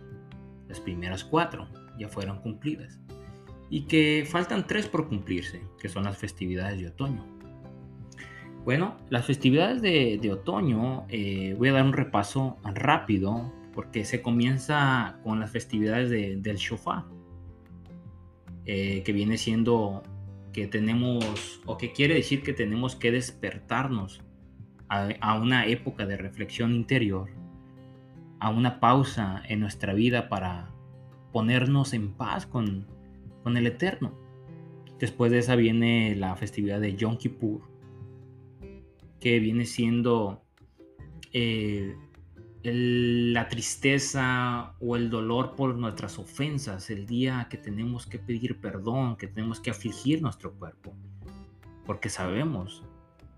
[0.68, 3.00] Las primeras cuatro ya fueron cumplidas.
[3.70, 7.26] Y que faltan tres por cumplirse, que son las festividades de otoño.
[8.64, 15.18] Bueno, las festividades de, otoño, eh, voy a dar un repaso rápido porque se comienza
[15.24, 17.04] con las festividades del shofar.
[18.66, 20.02] Eh, que viene siendo
[20.52, 24.22] que tenemos, o que quiere decir que tenemos que despertarnos
[24.88, 27.28] a, una época de reflexión interior,
[28.38, 30.70] a una pausa en nuestra vida para
[31.32, 32.86] ponernos en paz con,
[33.42, 34.14] con el Eterno.
[35.00, 37.62] Después de esa viene la festividad de Yom Kippur,
[39.18, 40.44] que viene siendo
[41.32, 41.96] eh,
[42.64, 49.16] la tristeza o el dolor por nuestras ofensas, el día que tenemos que pedir perdón,
[49.16, 50.94] que tenemos que afligir nuestro cuerpo,
[51.84, 52.82] porque sabemos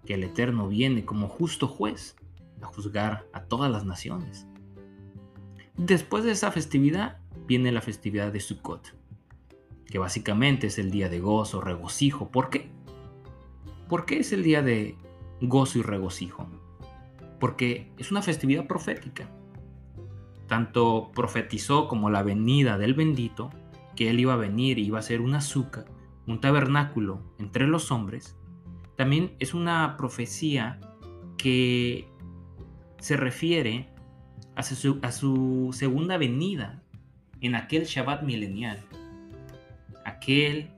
[0.04, 2.14] que el Eterno viene como justo juez
[2.62, 4.46] a juzgar a todas las naciones.
[5.76, 8.94] Después de esa festividad viene la festividad de Sukkot,
[9.86, 12.30] que básicamente es el día de gozo, regocijo.
[12.30, 12.70] ¿Por qué?
[13.88, 14.96] ¿Por qué es el día de
[15.40, 16.48] gozo y regocijo?
[17.38, 19.28] Porque es una festividad profética.
[20.46, 23.50] Tanto profetizó como la venida del bendito,
[23.96, 25.86] que él iba a venir y iba a ser un azúcar,
[26.26, 28.36] un tabernáculo entre los hombres,
[28.96, 30.80] también es una profecía
[31.36, 32.08] que
[32.98, 33.88] se refiere
[34.54, 36.82] a su, segunda venida
[37.42, 38.82] en aquel Shabbat milenial,
[40.04, 40.70] aquel,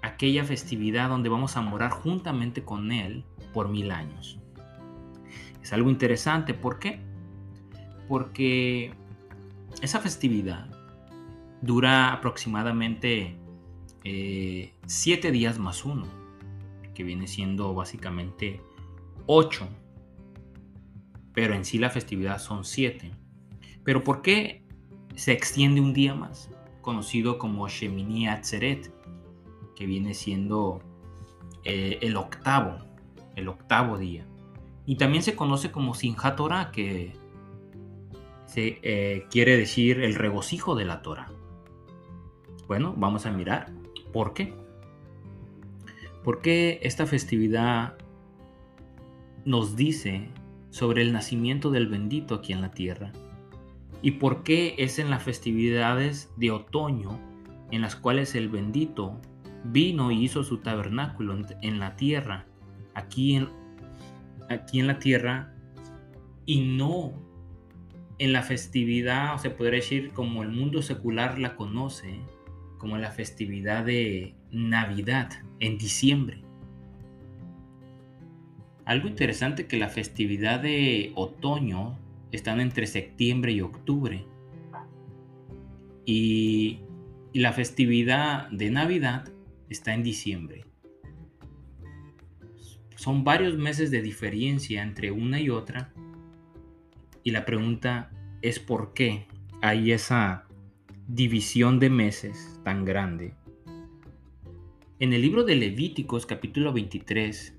[0.00, 4.41] aquella festividad donde vamos a morar juntamente con Él por mil años.
[5.62, 7.00] Es algo interesante, ¿por qué?
[8.08, 8.92] Porque
[9.80, 10.66] esa festividad
[11.60, 13.36] dura aproximadamente
[14.04, 16.06] eh, siete días más uno,
[16.94, 18.60] que viene siendo básicamente
[19.26, 19.68] ocho,
[21.32, 23.12] pero en sí la festividad son siete.
[23.84, 24.64] Pero ¿por qué
[25.14, 26.50] se extiende un día más?
[26.80, 28.92] Conocido como Shemini Atzeret,
[29.76, 30.82] que viene siendo
[31.64, 32.78] eh, el octavo,
[33.36, 34.26] el octavo día.
[34.84, 37.14] Y también se conoce como Sinjat Torah, que
[38.46, 41.30] se, eh, quiere decir el regocijo de la Torah.
[42.66, 43.72] Bueno, vamos a mirar
[44.12, 44.54] por qué.
[46.24, 47.96] ¿Por qué esta festividad
[49.44, 50.28] nos dice
[50.70, 53.12] sobre el nacimiento del bendito aquí en la tierra?
[54.02, 57.20] ¿Y por qué es en las festividades de otoño
[57.70, 59.20] en las cuales el bendito
[59.64, 62.46] vino y hizo su tabernáculo en la tierra,
[62.94, 63.48] aquí en,
[64.52, 65.54] aquí en la tierra,
[66.46, 67.12] y no
[68.18, 72.20] en la festividad, o se podría decir como el mundo secular la conoce,
[72.78, 76.42] como la festividad de Navidad en diciembre.
[78.84, 81.98] Algo interesante que la festividad de otoño
[82.32, 84.24] están entre septiembre y octubre.
[86.04, 86.80] Y,
[87.32, 89.28] y la festividad de Navidad
[89.68, 90.64] está en diciembre.
[92.96, 95.92] Son varios meses de diferencia entre una y otra.
[97.22, 98.10] Y la pregunta
[98.42, 99.26] es por qué
[99.60, 100.46] hay esa
[101.06, 103.34] división de meses tan grande.
[104.98, 107.56] En el libro de Levíticos capítulo 23,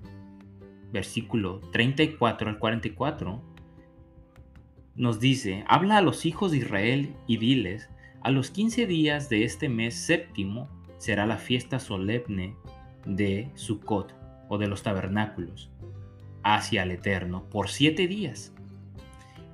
[0.92, 3.42] versículo 34 al 44,
[4.96, 7.90] nos dice, habla a los hijos de Israel y diles,
[8.22, 10.68] a los 15 días de este mes séptimo
[10.98, 12.56] será la fiesta solemne
[13.04, 15.70] de Sukkot o de los tabernáculos
[16.42, 18.54] hacia el Eterno por siete días.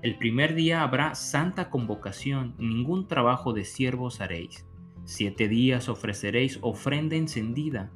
[0.03, 4.66] El primer día habrá santa convocación, ningún trabajo de siervos haréis.
[5.05, 7.90] Siete días ofreceréis ofrenda encendida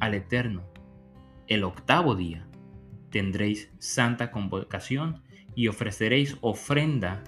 [0.00, 0.64] al Eterno.
[1.46, 2.46] El octavo día
[3.10, 5.22] tendréis santa convocación
[5.54, 7.22] y ofreceréis ofrenda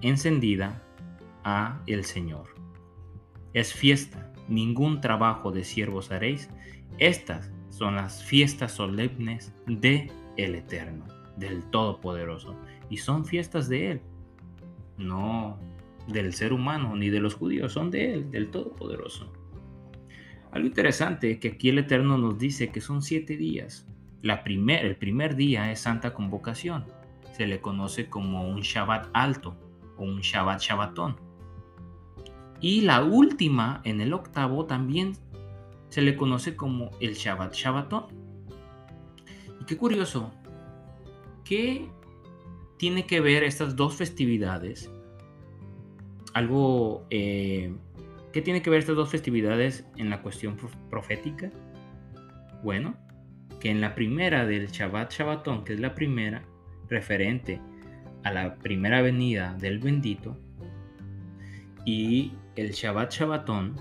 [0.00, 0.82] encendida
[1.44, 2.54] a el Señor.
[3.52, 6.48] Es fiesta, ningún trabajo de siervos haréis.
[6.98, 12.56] Estas son las fiestas solemnes de el Eterno del Todopoderoso.
[12.90, 14.00] Y son fiestas de Él,
[14.98, 15.58] no
[16.08, 19.32] del ser humano ni de los judíos, son de Él, del Todopoderoso.
[20.50, 23.86] Algo interesante que aquí el Eterno nos dice que son siete días.
[24.44, 26.84] Primer, el primer día es Santa Convocación.
[27.32, 29.56] Se le conoce como un Shabbat alto
[29.96, 31.16] o un Shabbat Shabbatón.
[32.60, 35.16] Y la última, en el octavo, también
[35.92, 38.06] se le conoce como el Shabbat Shabbatón.
[39.60, 40.32] Y qué curioso,
[41.44, 41.86] ¿Qué
[42.78, 44.90] tiene que ver estas dos festividades?
[46.32, 47.74] Algo, eh,
[48.32, 50.56] ¿qué tiene que ver estas dos festividades en la cuestión
[50.88, 51.50] profética?
[52.62, 52.96] Bueno,
[53.60, 56.42] que en la primera del Shabbat Shabbatón, que es la primera,
[56.88, 57.60] referente
[58.24, 60.38] a la primera venida del bendito,
[61.84, 63.74] y el Shabbat Shabbatón,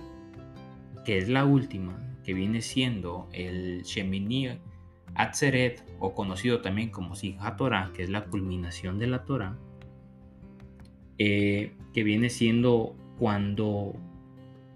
[1.06, 4.60] que es la última, que viene siendo el Shemini
[5.16, 9.58] Atzeret, o conocido también como Simchat Torah, que es la culminación de la Torah,
[11.18, 13.94] eh, que viene siendo cuando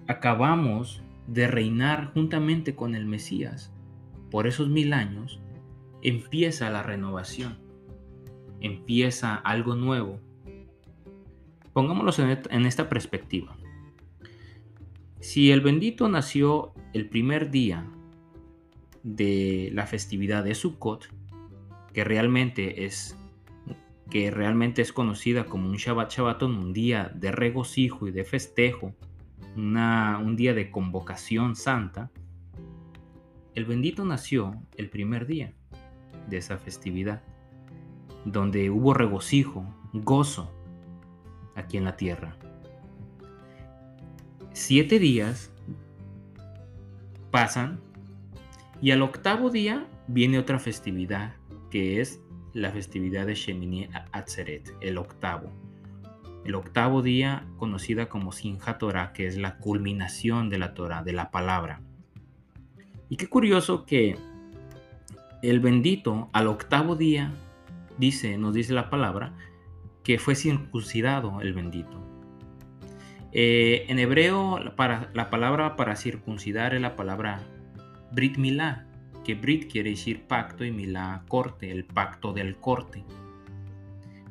[0.07, 3.73] acabamos de reinar juntamente con el Mesías
[4.29, 5.39] por esos mil años,
[6.01, 7.57] empieza la renovación,
[8.59, 10.19] empieza algo nuevo.
[11.73, 13.57] Pongámoslo en esta perspectiva.
[15.19, 17.85] Si el bendito nació el primer día
[19.03, 21.09] de la festividad de Sukkot,
[21.93, 23.17] que realmente es
[24.09, 28.93] que realmente es conocida como un Shabbat Shabbaton, un día de regocijo y de festejo,
[29.55, 32.11] un día de convocación santa,
[33.55, 35.53] el bendito nació el primer día
[36.29, 37.23] de esa festividad,
[38.25, 40.51] donde hubo regocijo, gozo
[41.55, 42.37] aquí en la tierra.
[44.55, 45.51] Siete días
[47.29, 47.81] pasan
[48.81, 51.35] y al octavo día viene otra festividad,
[51.69, 52.21] que es
[52.53, 55.51] la festividad de Shemini Atzeret, el octavo.
[56.45, 61.11] El octavo día conocida como Sinja Torah, que es la culminación de la Torah, de
[61.11, 61.81] la palabra.
[63.09, 64.17] Y qué curioso que
[65.41, 67.33] el bendito al octavo día,
[67.97, 69.33] dice, nos dice la palabra,
[70.01, 72.04] que fue circuncidado el bendito.
[73.37, 77.41] Eh, en hebreo, para, la palabra para circuncidar es la palabra
[78.13, 78.87] Brit Milá,
[79.25, 83.03] que Brit quiere decir pacto y Milá corte, el pacto del corte.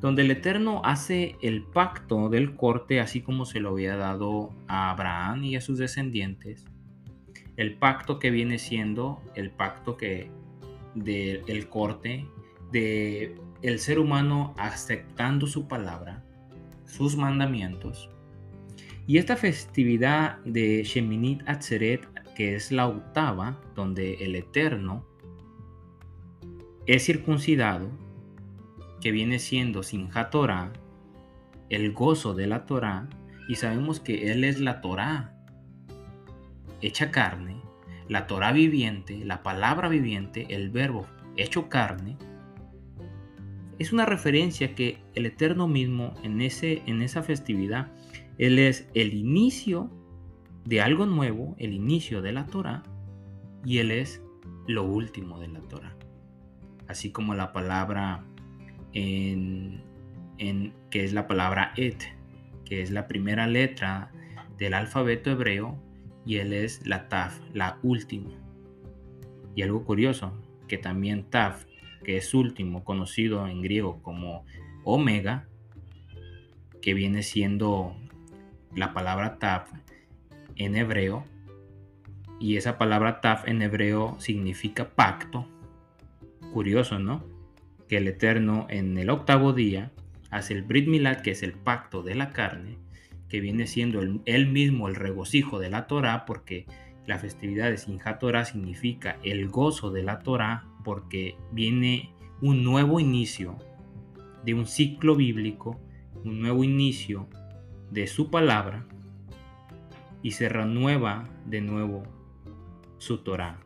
[0.01, 4.91] Donde el Eterno hace el pacto del corte así como se lo había dado a
[4.91, 6.65] Abraham y a sus descendientes.
[7.59, 10.31] El pacto que viene siendo el pacto que
[10.95, 12.27] del corte
[12.73, 16.25] de el ser humano aceptando su palabra,
[16.87, 18.09] sus mandamientos.
[19.07, 25.05] Y esta festividad de Sheminit Atzeret, que es la octava, donde el Eterno
[26.87, 27.91] es circuncidado,
[29.01, 30.73] que viene siendo sin Torah,
[31.69, 33.09] el gozo de la Torah,
[33.49, 35.35] y sabemos que Él es la Torah
[36.81, 37.61] hecha carne,
[38.09, 42.17] la Torah viviente, la palabra viviente, el verbo hecho carne,
[43.79, 47.93] es una referencia que el Eterno mismo en, ese, en esa festividad,
[48.39, 49.91] Él es el inicio
[50.65, 52.83] de algo nuevo, el inicio de la Torah,
[53.65, 54.23] y Él es
[54.67, 55.97] lo último de la Torah.
[56.89, 58.25] Así como la palabra
[58.93, 59.83] en,
[60.39, 62.03] en, que es la palabra et,
[62.65, 64.11] que es la primera letra
[64.59, 65.79] del alfabeto hebreo,
[66.27, 68.31] y Él es la taf, la última.
[69.55, 70.33] Y algo curioso,
[70.67, 71.67] que también taf
[72.05, 74.45] que es último, conocido en griego como
[74.85, 75.49] omega,
[76.81, 77.97] que viene siendo
[78.75, 79.71] la palabra taf
[80.57, 81.25] en hebreo,
[82.41, 85.49] y esa palabra taf en hebreo significa pacto.
[86.53, 87.25] Curioso, ¿no?
[87.89, 89.93] Que el Eterno en el octavo día
[90.31, 92.77] hace el Brit Milad, que es el pacto de la carne,
[93.29, 96.67] que viene siendo él mismo el regocijo de la Torah, porque
[97.07, 103.01] la festividad de Sinjat Torah significa el gozo de la Torah porque viene un nuevo
[103.01, 103.59] inicio
[104.45, 105.81] de un ciclo bíblico,
[106.25, 107.29] un nuevo inicio
[107.95, 108.85] de su palabra
[110.21, 112.03] y se renueva de nuevo
[112.99, 113.61] su Torah.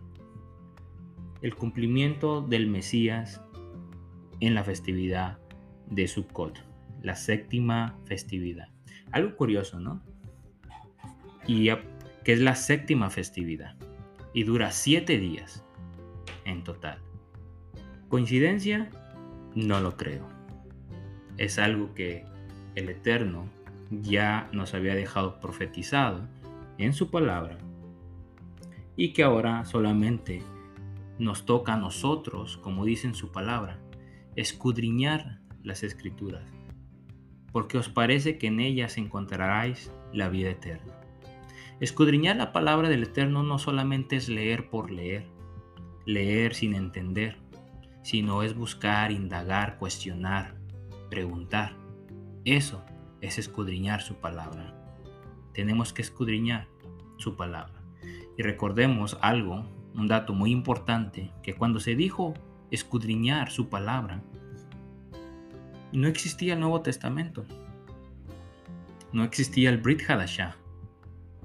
[1.41, 3.41] El cumplimiento del Mesías
[4.41, 5.39] en la festividad
[5.87, 6.63] de Sukkot,
[7.03, 8.69] la séptima festividad.
[9.13, 10.03] Algo curioso, ¿no?
[11.47, 11.71] Y
[12.23, 13.77] que es la séptima festividad
[14.35, 15.65] y dura siete días
[16.45, 16.99] en total.
[18.11, 18.91] ¿Coincidencia?
[19.55, 20.29] No lo creo.
[21.39, 22.27] Es algo que
[22.75, 23.49] el Eterno
[23.91, 26.29] ya nos había dejado profetizado
[26.79, 27.59] en su palabra
[28.97, 30.43] y que ahora solamente
[31.19, 33.79] nos toca a nosotros, como dice en su palabra,
[34.37, 36.45] escudriñar las escrituras,
[37.53, 40.95] porque os parece que en ellas encontraréis la vida eterna.
[41.81, 45.27] Escudriñar la palabra del Eterno no solamente es leer por leer,
[46.07, 47.37] leer sin entender,
[48.03, 50.57] sino es buscar, indagar, cuestionar,
[51.09, 51.77] preguntar.
[52.45, 52.85] Eso
[53.21, 54.75] es escudriñar su palabra.
[55.53, 56.69] Tenemos que escudriñar
[57.17, 57.83] su palabra.
[58.37, 59.65] Y recordemos algo,
[59.95, 62.35] un dato muy importante, que cuando se dijo
[62.71, 64.23] escudriñar su palabra,
[65.93, 67.45] no existía el Nuevo Testamento.
[69.13, 70.57] No existía el Brit Hadashah,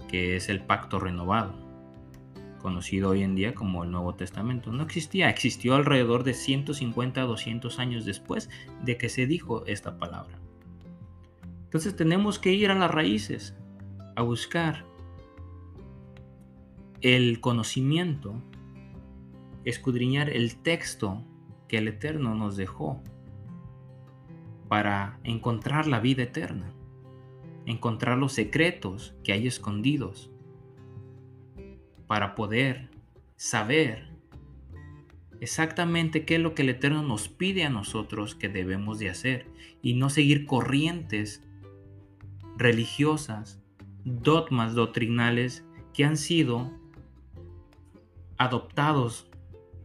[0.09, 1.53] que es el pacto renovado,
[2.59, 4.71] conocido hoy en día como el Nuevo Testamento.
[4.74, 8.49] No existía, existió alrededor de 150 a 200 años después
[8.84, 10.42] de que se dijo esta palabra.
[11.74, 13.55] Entonces tenemos que ir a las raíces,
[14.15, 14.86] a buscar
[17.01, 18.39] el conocimiento,
[19.65, 21.24] escudriñar el texto
[21.67, 23.01] que el Eterno nos dejó
[24.67, 26.71] para encontrar la vida eterna
[27.65, 30.30] encontrar los secretos que hay escondidos
[32.05, 32.91] para poder
[33.36, 34.09] saber
[35.39, 39.47] exactamente qué es lo que el Eterno nos pide a nosotros que debemos de hacer
[39.82, 41.41] y no seguir corrientes
[42.57, 43.61] religiosas,
[44.03, 46.71] dogmas doctrinales que han sido
[48.37, 49.29] adoptados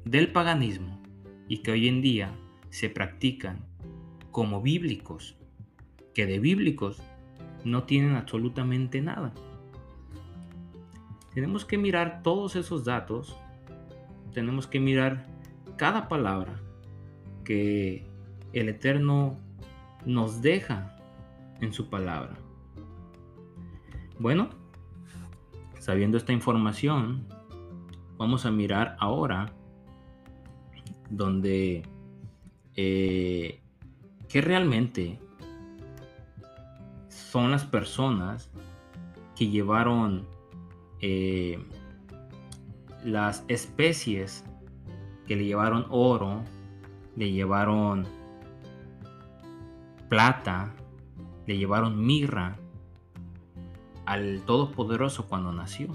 [0.04, 1.00] del paganismo
[1.48, 2.34] y que hoy en día
[2.70, 3.64] se practican
[4.30, 5.36] como bíblicos,
[6.14, 7.02] que de bíblicos
[7.64, 9.32] no tienen absolutamente nada.
[11.34, 13.36] Tenemos que mirar todos esos datos,
[14.32, 15.26] tenemos que mirar
[15.76, 16.60] cada palabra
[17.44, 18.04] que
[18.52, 19.38] el Eterno
[20.04, 20.96] nos deja
[21.60, 22.36] en su palabra.
[24.18, 24.48] Bueno,
[25.78, 27.26] sabiendo esta información,
[28.16, 29.52] vamos a mirar ahora
[31.08, 31.82] donde
[32.74, 33.60] eh,
[34.28, 35.20] que realmente
[37.08, 38.50] son las personas
[39.36, 40.26] que llevaron
[41.00, 41.64] eh,
[43.04, 44.44] las especies
[45.28, 46.42] que le llevaron oro,
[47.14, 48.04] le llevaron
[50.08, 50.74] plata,
[51.46, 52.56] le llevaron mirra
[54.08, 55.88] al Todopoderoso cuando nació.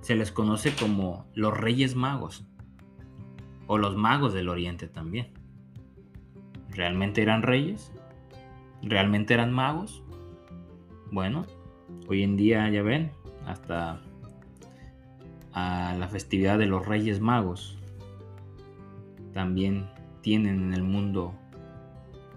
[0.00, 2.46] Se les conoce como los Reyes Magos
[3.66, 5.28] o los Magos del Oriente también.
[6.70, 7.92] ¿Realmente eran reyes?
[8.82, 10.02] ¿Realmente eran magos?
[11.10, 11.44] Bueno,
[12.08, 13.12] hoy en día ya ven,
[13.44, 14.00] hasta
[15.52, 17.76] a la festividad de los Reyes Magos
[19.34, 19.90] también
[20.22, 21.34] tienen en el mundo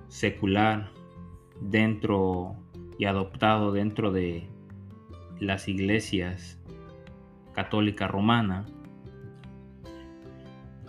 [0.10, 0.90] secular
[1.62, 2.58] dentro
[2.98, 4.52] y adoptado dentro de
[5.44, 6.60] las iglesias
[7.54, 8.66] católica romana.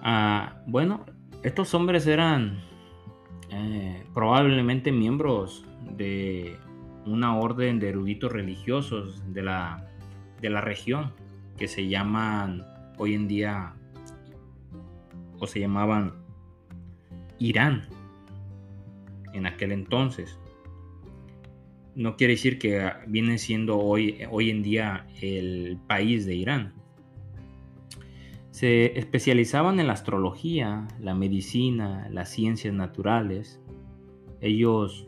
[0.01, 1.05] Ah, bueno,
[1.43, 2.61] estos hombres eran
[3.51, 5.65] eh, probablemente miembros
[5.97, 6.57] de
[7.07, 9.87] una orden de eruditos religiosos de la,
[10.41, 11.13] de la región
[11.57, 12.65] que se llaman
[12.97, 13.75] hoy en día
[15.39, 16.15] o se llamaban
[17.39, 17.87] Irán
[19.33, 20.39] en aquel entonces.
[21.95, 26.73] No quiere decir que vienen siendo hoy, hoy en día el país de Irán.
[28.51, 33.61] Se especializaban en la astrología, la medicina, las ciencias naturales.
[34.41, 35.07] Ellos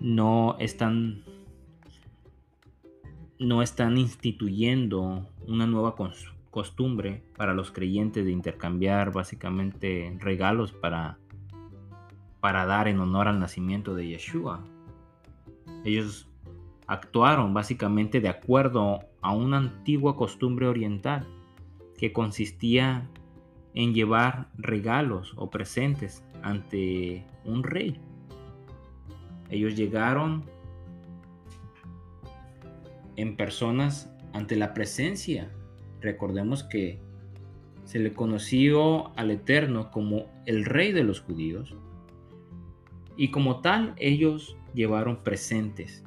[0.00, 1.24] no están
[3.38, 5.94] no están instituyendo una nueva
[6.50, 11.18] costumbre para los creyentes de intercambiar básicamente regalos para,
[12.40, 14.64] para dar en honor al nacimiento de Yeshua.
[15.86, 16.28] Ellos
[16.88, 21.24] actuaron básicamente de acuerdo a una antigua costumbre oriental
[21.96, 23.08] que consistía
[23.72, 28.00] en llevar regalos o presentes ante un rey.
[29.48, 30.44] Ellos llegaron
[33.14, 35.52] en personas ante la presencia.
[36.00, 36.98] Recordemos que
[37.84, 41.76] se le conoció al Eterno como el rey de los judíos
[43.16, 46.04] y como tal ellos llevaron presentes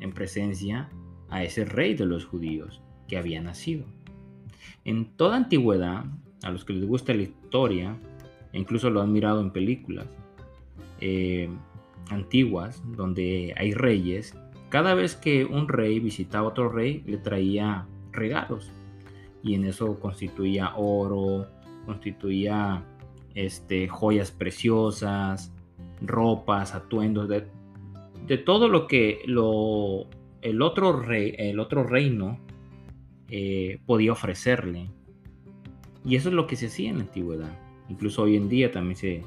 [0.00, 0.88] en presencia
[1.30, 3.84] a ese rey de los judíos que había nacido.
[4.84, 6.04] En toda antigüedad,
[6.42, 7.96] a los que les gusta la historia,
[8.52, 10.06] e incluso lo han mirado en películas
[11.00, 11.48] eh,
[12.10, 14.34] antiguas, donde hay reyes,
[14.68, 18.70] cada vez que un rey visitaba a otro rey, le traía regalos.
[19.42, 21.46] Y en eso constituía oro,
[21.86, 22.82] constituía
[23.34, 25.53] este, joyas preciosas,
[26.06, 30.06] ropas, atuendos, de, todo lo que lo,
[30.42, 32.38] el, otro el otro reino
[33.28, 34.90] eh, podía ofrecerle.
[36.04, 37.58] Y eso es lo que se hacía en la antigüedad.
[37.88, 39.22] Incluso hoy en día también se,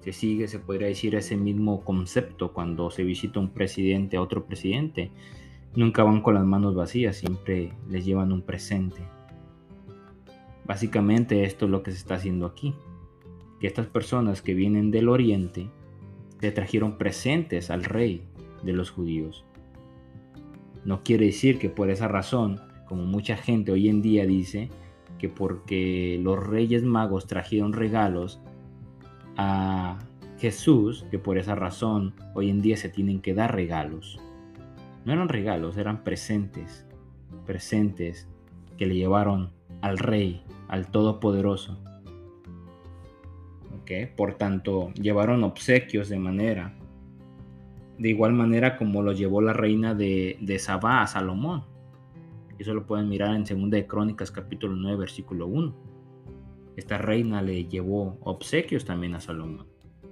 [0.00, 4.46] se sigue, se podría decir, ese mismo concepto cuando se visita un presidente a otro
[4.46, 5.10] presidente.
[5.74, 9.02] Nunca van con las manos vacías, siempre les llevan un presente.
[10.64, 12.74] Básicamente esto es lo que se está haciendo aquí.
[13.60, 15.68] Que estas personas que vienen del oriente
[16.40, 18.22] le trajeron presentes al rey
[18.62, 19.44] de los judíos.
[20.84, 24.70] No quiere decir que por esa razón, como mucha gente hoy en día dice,
[25.18, 28.40] que porque los reyes magos trajeron regalos,
[29.36, 29.98] a
[30.38, 34.18] Jesús que por esa razón hoy en día se tienen que dar regalos.
[35.04, 36.86] No eran regalos, eran presentes,
[37.44, 38.28] presentes
[38.76, 41.78] que le llevaron al Rey, al Todopoderoso.
[44.16, 46.74] Por tanto, llevaron obsequios de manera,
[47.98, 51.64] de igual manera como lo llevó la reina de, de Sabá a Salomón.
[52.58, 55.96] Eso lo pueden mirar en 2 de Crónicas capítulo 9 versículo 1
[56.76, 59.66] esta reina le llevó obsequios también a Salomón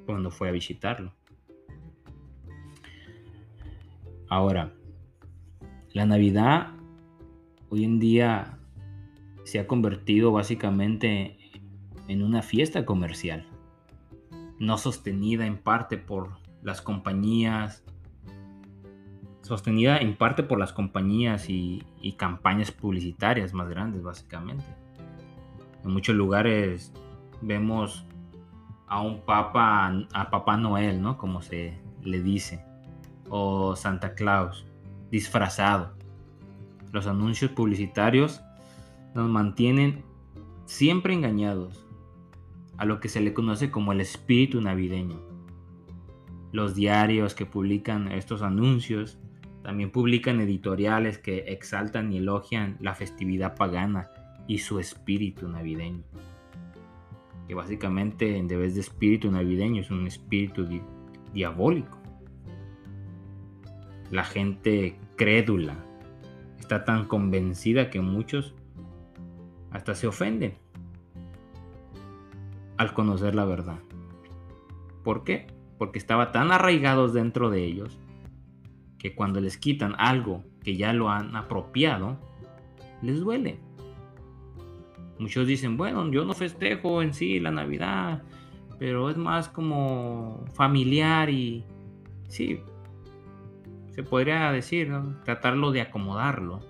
[0.06, 1.12] cuando fue a visitarlo.
[4.28, 4.72] Ahora,
[5.92, 6.72] la Navidad
[7.68, 8.58] hoy en día
[9.44, 11.36] se ha convertido básicamente
[12.08, 13.46] en una fiesta comercial,
[14.58, 16.30] no sostenida en parte por
[16.62, 17.84] las compañías,
[19.42, 21.84] sostenida en parte por las compañías y,
[22.16, 24.64] campañas publicitarias más grandes básicamente.
[25.84, 26.92] En muchos lugares
[27.42, 28.06] vemos
[28.86, 31.18] a un papa, a Papá Noel, ¿no?
[31.18, 32.64] Como se le dice,
[33.28, 34.66] o Santa Claus,
[35.10, 35.94] disfrazado.
[36.92, 38.40] Los anuncios publicitarios
[39.14, 40.04] nos mantienen
[40.64, 41.83] siempre engañados
[42.76, 45.20] a lo que se le conoce como el espíritu navideño.
[46.52, 49.18] Los diarios que publican estos anuncios
[49.62, 54.10] también publican editoriales que exaltan y elogian la festividad pagana
[54.46, 56.04] y su espíritu navideño.
[57.48, 60.66] Que básicamente en vez de espíritu navideño es un espíritu
[61.32, 61.98] diabólico.
[64.10, 65.76] La gente crédula
[66.58, 68.54] está tan convencida que muchos
[69.70, 70.54] hasta se ofenden.
[72.76, 73.78] Al conocer la verdad.
[75.02, 75.46] ¿Por qué?
[75.78, 77.98] Porque estaba tan arraigados dentro de ellos
[78.98, 82.18] que cuando les quitan algo que ya lo han apropiado,
[83.02, 83.60] les duele.
[85.18, 88.22] Muchos dicen, bueno, yo no festejo en sí la Navidad,
[88.78, 91.64] pero es más como familiar y
[92.28, 92.60] sí,
[93.90, 94.92] se podría decir,
[95.24, 96.60] tratarlo de acomodarlo,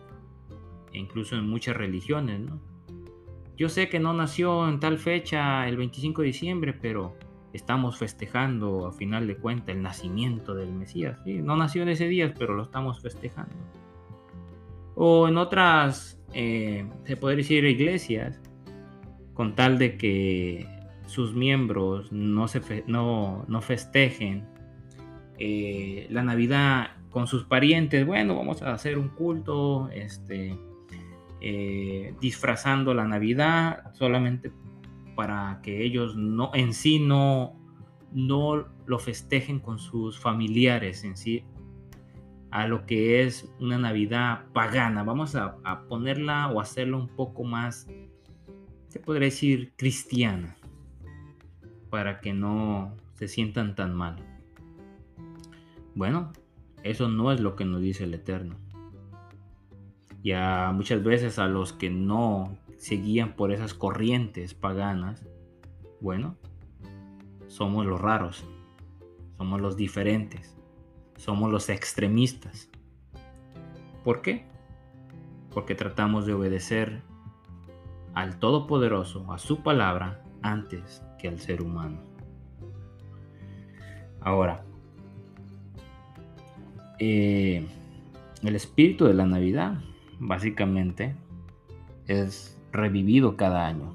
[0.93, 2.74] incluso en muchas religiones, ¿no?
[3.57, 7.17] Yo sé que no nació en tal fecha el 25 de diciembre, pero
[7.53, 11.19] estamos festejando a final de cuentas el nacimiento del Mesías.
[11.25, 11.35] ¿sí?
[11.35, 13.55] No nació en ese día, pero lo estamos festejando.
[14.97, 18.41] O en otras, eh, se podría decir, iglesias,
[19.35, 20.67] con tal de que
[21.07, 22.47] sus miembros no,
[22.87, 24.45] no, no festejen
[25.39, 30.57] eh, la Navidad con sus parientes, bueno, vamos a hacer un culto, este,
[31.47, 34.51] eh, disfrazando la Navidad solamente
[35.15, 37.55] para que ellos no, en sí no,
[38.13, 41.45] no lo festejen con sus familiares en sí,
[42.51, 45.03] a lo que es una Navidad pagana.
[45.03, 47.89] Vamos a, a ponerla o hacerla un poco más,
[48.89, 50.57] se podría decir, cristiana,
[51.91, 54.17] para que no se sientan tan mal.
[55.95, 56.33] Bueno,
[56.83, 58.64] eso no es lo que nos dice el Eterno.
[60.25, 65.23] Y a muchas veces a los que no se guían por esas corrientes paganas,
[66.01, 66.37] bueno,
[67.47, 68.43] somos los raros,
[69.37, 70.57] somos los diferentes,
[71.19, 72.71] somos los extremistas.
[74.03, 74.47] ¿Por qué?
[75.53, 77.03] Porque tratamos de obedecer
[78.15, 81.99] al Todopoderoso, a su palabra, antes que al ser humano.
[84.23, 84.65] Ahora,
[86.99, 87.67] eh,
[88.43, 89.83] el espíritu de la Navidad,
[90.19, 91.15] básicamente,
[92.07, 93.93] es revivido cada año.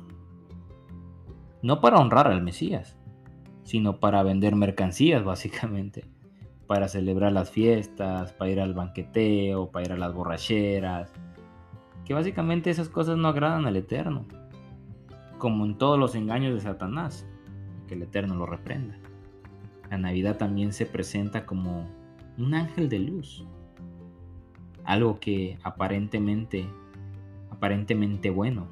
[1.62, 2.98] No para honrar al Mesías,
[3.64, 6.06] sino para vender mercancías, básicamente.
[6.68, 11.12] Para celebrar las fiestas, para ir al banqueteo, para ir a las borracheras.
[12.06, 14.26] Que básicamente esas cosas no agradan al Eterno.
[15.38, 17.26] Como en todos los engaños de Satanás.
[17.88, 18.98] Que el Eterno lo reprenda.
[19.90, 21.88] La Navidad también se presenta como
[22.38, 23.46] un ángel de luz.
[24.90, 26.66] Algo que aparentemente,
[27.52, 28.66] aparentemente bueno.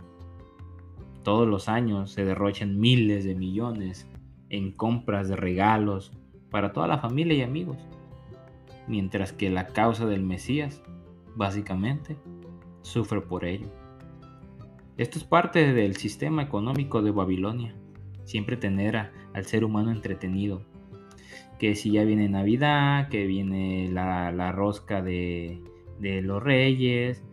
[1.22, 4.08] Todos los años se derrochan miles de millones
[4.50, 6.12] en compras de regalos
[6.50, 7.78] para toda la familia y amigos.
[8.88, 10.82] Mientras que la causa del Mesías,
[11.36, 12.18] básicamente,
[12.82, 13.68] sufre por ello.
[14.98, 17.76] Esto es parte del sistema económico de Babilonia.
[18.24, 20.64] Siempre tener al ser humano entretenido,
[21.60, 25.62] que si ya viene Navidad, que viene la, rosca de,
[26.00, 27.24] los reyes,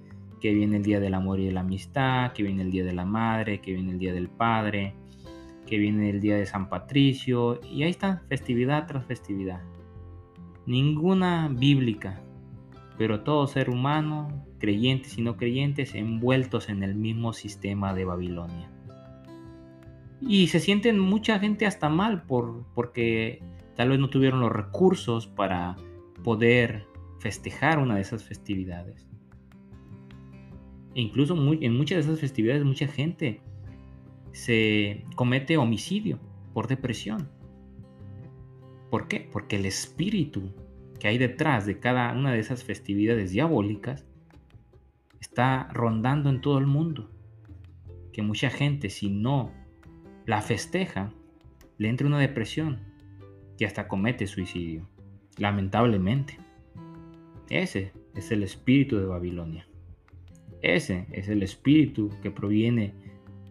[0.41, 2.93] que viene el Día del Amor y de la Amistad, que viene el Día de
[2.93, 4.95] la Madre, que viene el Día del Padre,
[5.67, 9.63] que viene el Día de San Patricio, y ahí está, festividad tras festividad.
[10.67, 12.21] Ninguna bíblica,
[12.99, 18.71] pero todo ser humano, creyentes y no creyentes, envueltos en el mismo sistema de Babilonia.
[20.21, 23.43] Y se sienten mucha gente hasta mal por, porque
[23.77, 25.77] Tal vez no tuvieron los recursos para
[26.23, 26.87] poder
[27.25, 29.09] festejar una de esas festividades.
[30.95, 33.41] E incluso en muchas de esas festividades mucha gente
[34.33, 36.21] se comete homicidio
[36.53, 37.31] por depresión.
[38.91, 39.27] ¿Por qué?
[39.33, 40.53] Porque el espíritu
[41.01, 44.05] que hay detrás de cada una de esas festividades diabólicas
[45.19, 47.11] está rondando en todo el mundo.
[48.13, 49.51] Que mucha gente si no
[50.27, 51.15] la festeja,
[51.79, 52.81] le entra una depresión
[53.57, 54.87] y hasta comete suicidio,
[55.39, 56.44] lamentablemente.
[57.51, 59.67] Ese es el espíritu de Babilonia.
[60.63, 62.95] Ese es el espíritu que proviene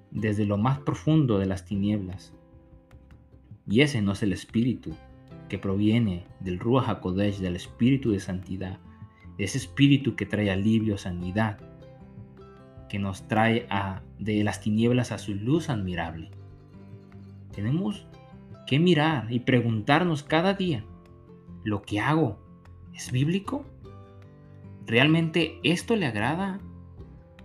[0.10, 2.34] desde lo más profundo de las tinieblas.
[3.68, 4.96] Y ese no es el espíritu
[5.48, 8.80] que proviene del Ruach HaKodesh, del espíritu de santidad,
[9.38, 11.60] ese espíritu que trae alivio, sanidad,
[12.90, 16.32] que nos trae a, de las tinieblas a su luz admirable.
[17.52, 18.08] Tenemos
[18.66, 20.84] que mirar y preguntarnos cada día,
[21.64, 22.40] ¿lo que hago
[22.94, 23.66] es bíblico?
[24.86, 26.60] ¿Realmente esto le agrada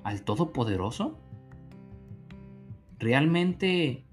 [0.03, 1.19] al Todopoderoso?
[2.99, 4.05] ¿Realmente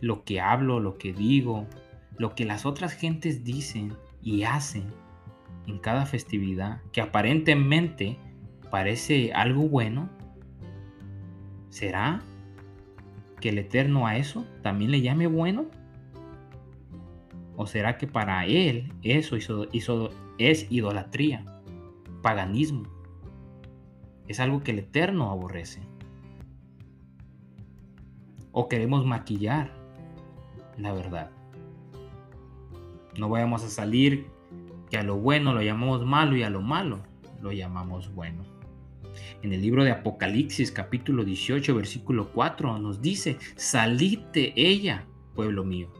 [0.00, 1.66] lo que hablo, lo que digo,
[2.18, 4.84] lo que las otras gentes dicen y hacen
[5.66, 8.18] en cada festividad, que aparentemente
[8.70, 10.08] parece algo bueno,
[11.70, 12.20] ¿será
[13.40, 15.66] que el Eterno a eso también le llame bueno?
[17.56, 19.36] ¿O será que para él eso
[20.38, 21.44] es idolatría,
[22.26, 22.88] paganismo?
[24.26, 25.80] Es algo que el Eterno aborrece.
[28.50, 29.70] O queremos maquillar
[30.76, 31.30] la verdad.
[33.16, 34.26] No vayamos a salir
[34.90, 36.98] que a lo bueno lo llamamos malo y a lo malo
[37.40, 38.42] lo llamamos bueno.
[39.44, 45.06] En el libro de Apocalipsis capítulo 18 versículo 4 nos dice, salid de ella,
[45.36, 45.92] pueblo mío,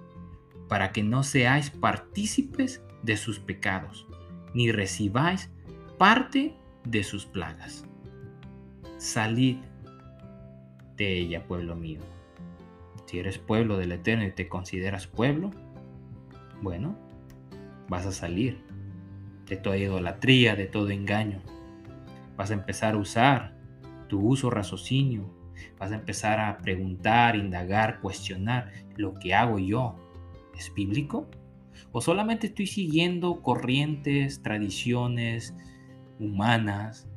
[0.69, 4.09] para que no seáis partícipes de sus pecados,
[4.55, 5.53] ni recibáis
[5.99, 7.85] parte de sus plagas.
[8.99, 9.57] Salid
[10.97, 12.01] de ella, pueblo mío.
[13.07, 15.51] Si eres pueblo del Eterno y te consideras pueblo,
[16.61, 16.97] bueno,
[17.89, 18.63] vas a salir
[19.47, 21.41] de toda idolatría, de todo engaño.
[22.37, 23.57] Vas a empezar a usar
[24.09, 25.31] tu uso raciocinio.
[25.79, 28.73] Vas a empezar a preguntar, indagar, cuestionar.
[28.97, 29.97] ¿Lo que hago yo
[30.57, 31.27] es bíblico?
[31.93, 35.55] ¿O solamente estoy siguiendo corrientes, tradiciones
[36.19, 37.09] humanas?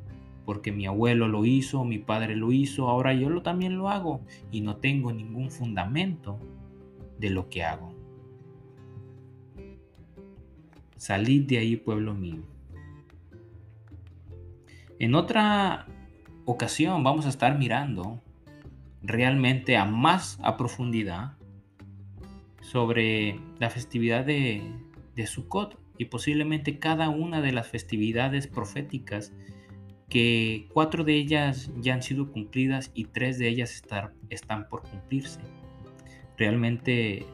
[0.44, 4.20] Porque mi abuelo lo hizo, mi padre lo hizo, ahora yo también lo hago
[4.50, 6.38] y no tengo ningún fundamento
[7.18, 7.94] de lo que hago.
[10.96, 12.42] Salid de ahí, pueblo mío.
[14.98, 15.86] En otra
[16.44, 18.20] ocasión vamos a estar mirando
[19.02, 21.38] realmente a más a profundidad
[22.60, 24.62] sobre la festividad de,
[25.16, 29.34] de Sukkot y posiblemente cada una de las festividades proféticas
[30.08, 33.82] que cuatro de ellas ya han sido cumplidas y tres de ellas
[34.30, 35.40] están por cumplirse.
[36.38, 37.26] Realmente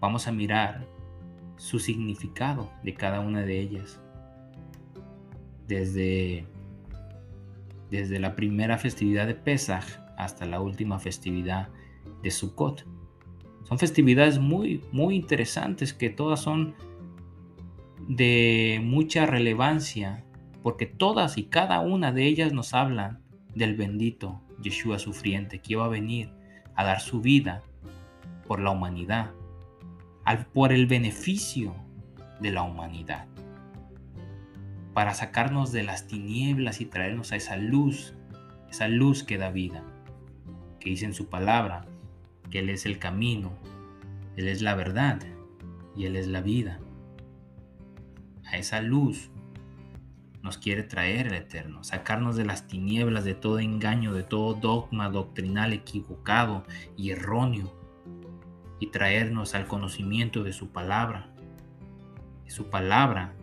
[0.00, 0.86] vamos a mirar
[1.58, 4.00] su significado de cada una de ellas.
[5.68, 6.46] Desde,
[7.90, 9.84] desde la primera festividad de Pesach
[10.16, 11.68] hasta la última festividad
[12.22, 12.86] de Sukkot.
[13.64, 16.74] Son festividades muy, muy interesantes que todas son
[18.08, 20.24] de mucha relevancia
[20.62, 23.22] porque todas y cada una de ellas nos hablan
[23.54, 26.30] del bendito Yeshua sufriente que iba a venir
[26.74, 27.62] a dar su vida
[28.46, 29.30] por la humanidad
[30.52, 31.74] por el beneficio
[32.40, 33.26] de la humanidad,
[34.92, 38.14] para sacarnos de las tinieblas y traernos a esa luz,
[38.70, 39.84] esa luz que da vida,
[40.80, 41.86] que dice en su palabra
[42.50, 43.52] que Él es el camino,
[44.36, 45.20] Él es la verdad
[45.96, 46.80] y Él es la vida.
[48.46, 49.30] A esa luz
[50.42, 55.08] nos quiere traer el Eterno, sacarnos de las tinieblas, de todo engaño, de todo dogma
[55.08, 56.64] doctrinal equivocado
[56.96, 57.72] y erróneo
[58.78, 61.30] y traernos al conocimiento de su palabra.
[62.46, 63.34] Su palabra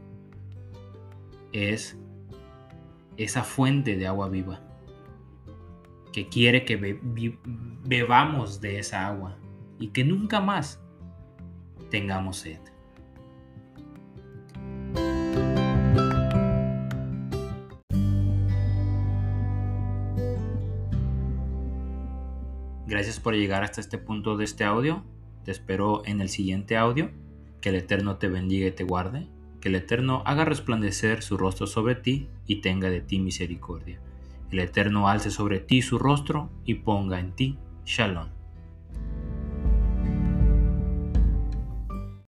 [1.52, 1.98] es
[3.18, 4.62] esa fuente de agua viva
[6.12, 7.00] que quiere que
[7.84, 9.38] bebamos de esa agua
[9.80, 10.80] y que nunca más
[11.90, 12.60] tengamos sed.
[23.12, 25.04] Gracias por llegar hasta este punto de este audio.
[25.44, 27.12] Te espero en el siguiente audio.
[27.60, 29.28] Que el Eterno te bendiga y te guarde.
[29.60, 34.00] Que el Eterno haga resplandecer su rostro sobre ti y tenga de ti misericordia.
[34.50, 38.30] El Eterno alce sobre ti su rostro y ponga en ti shalom.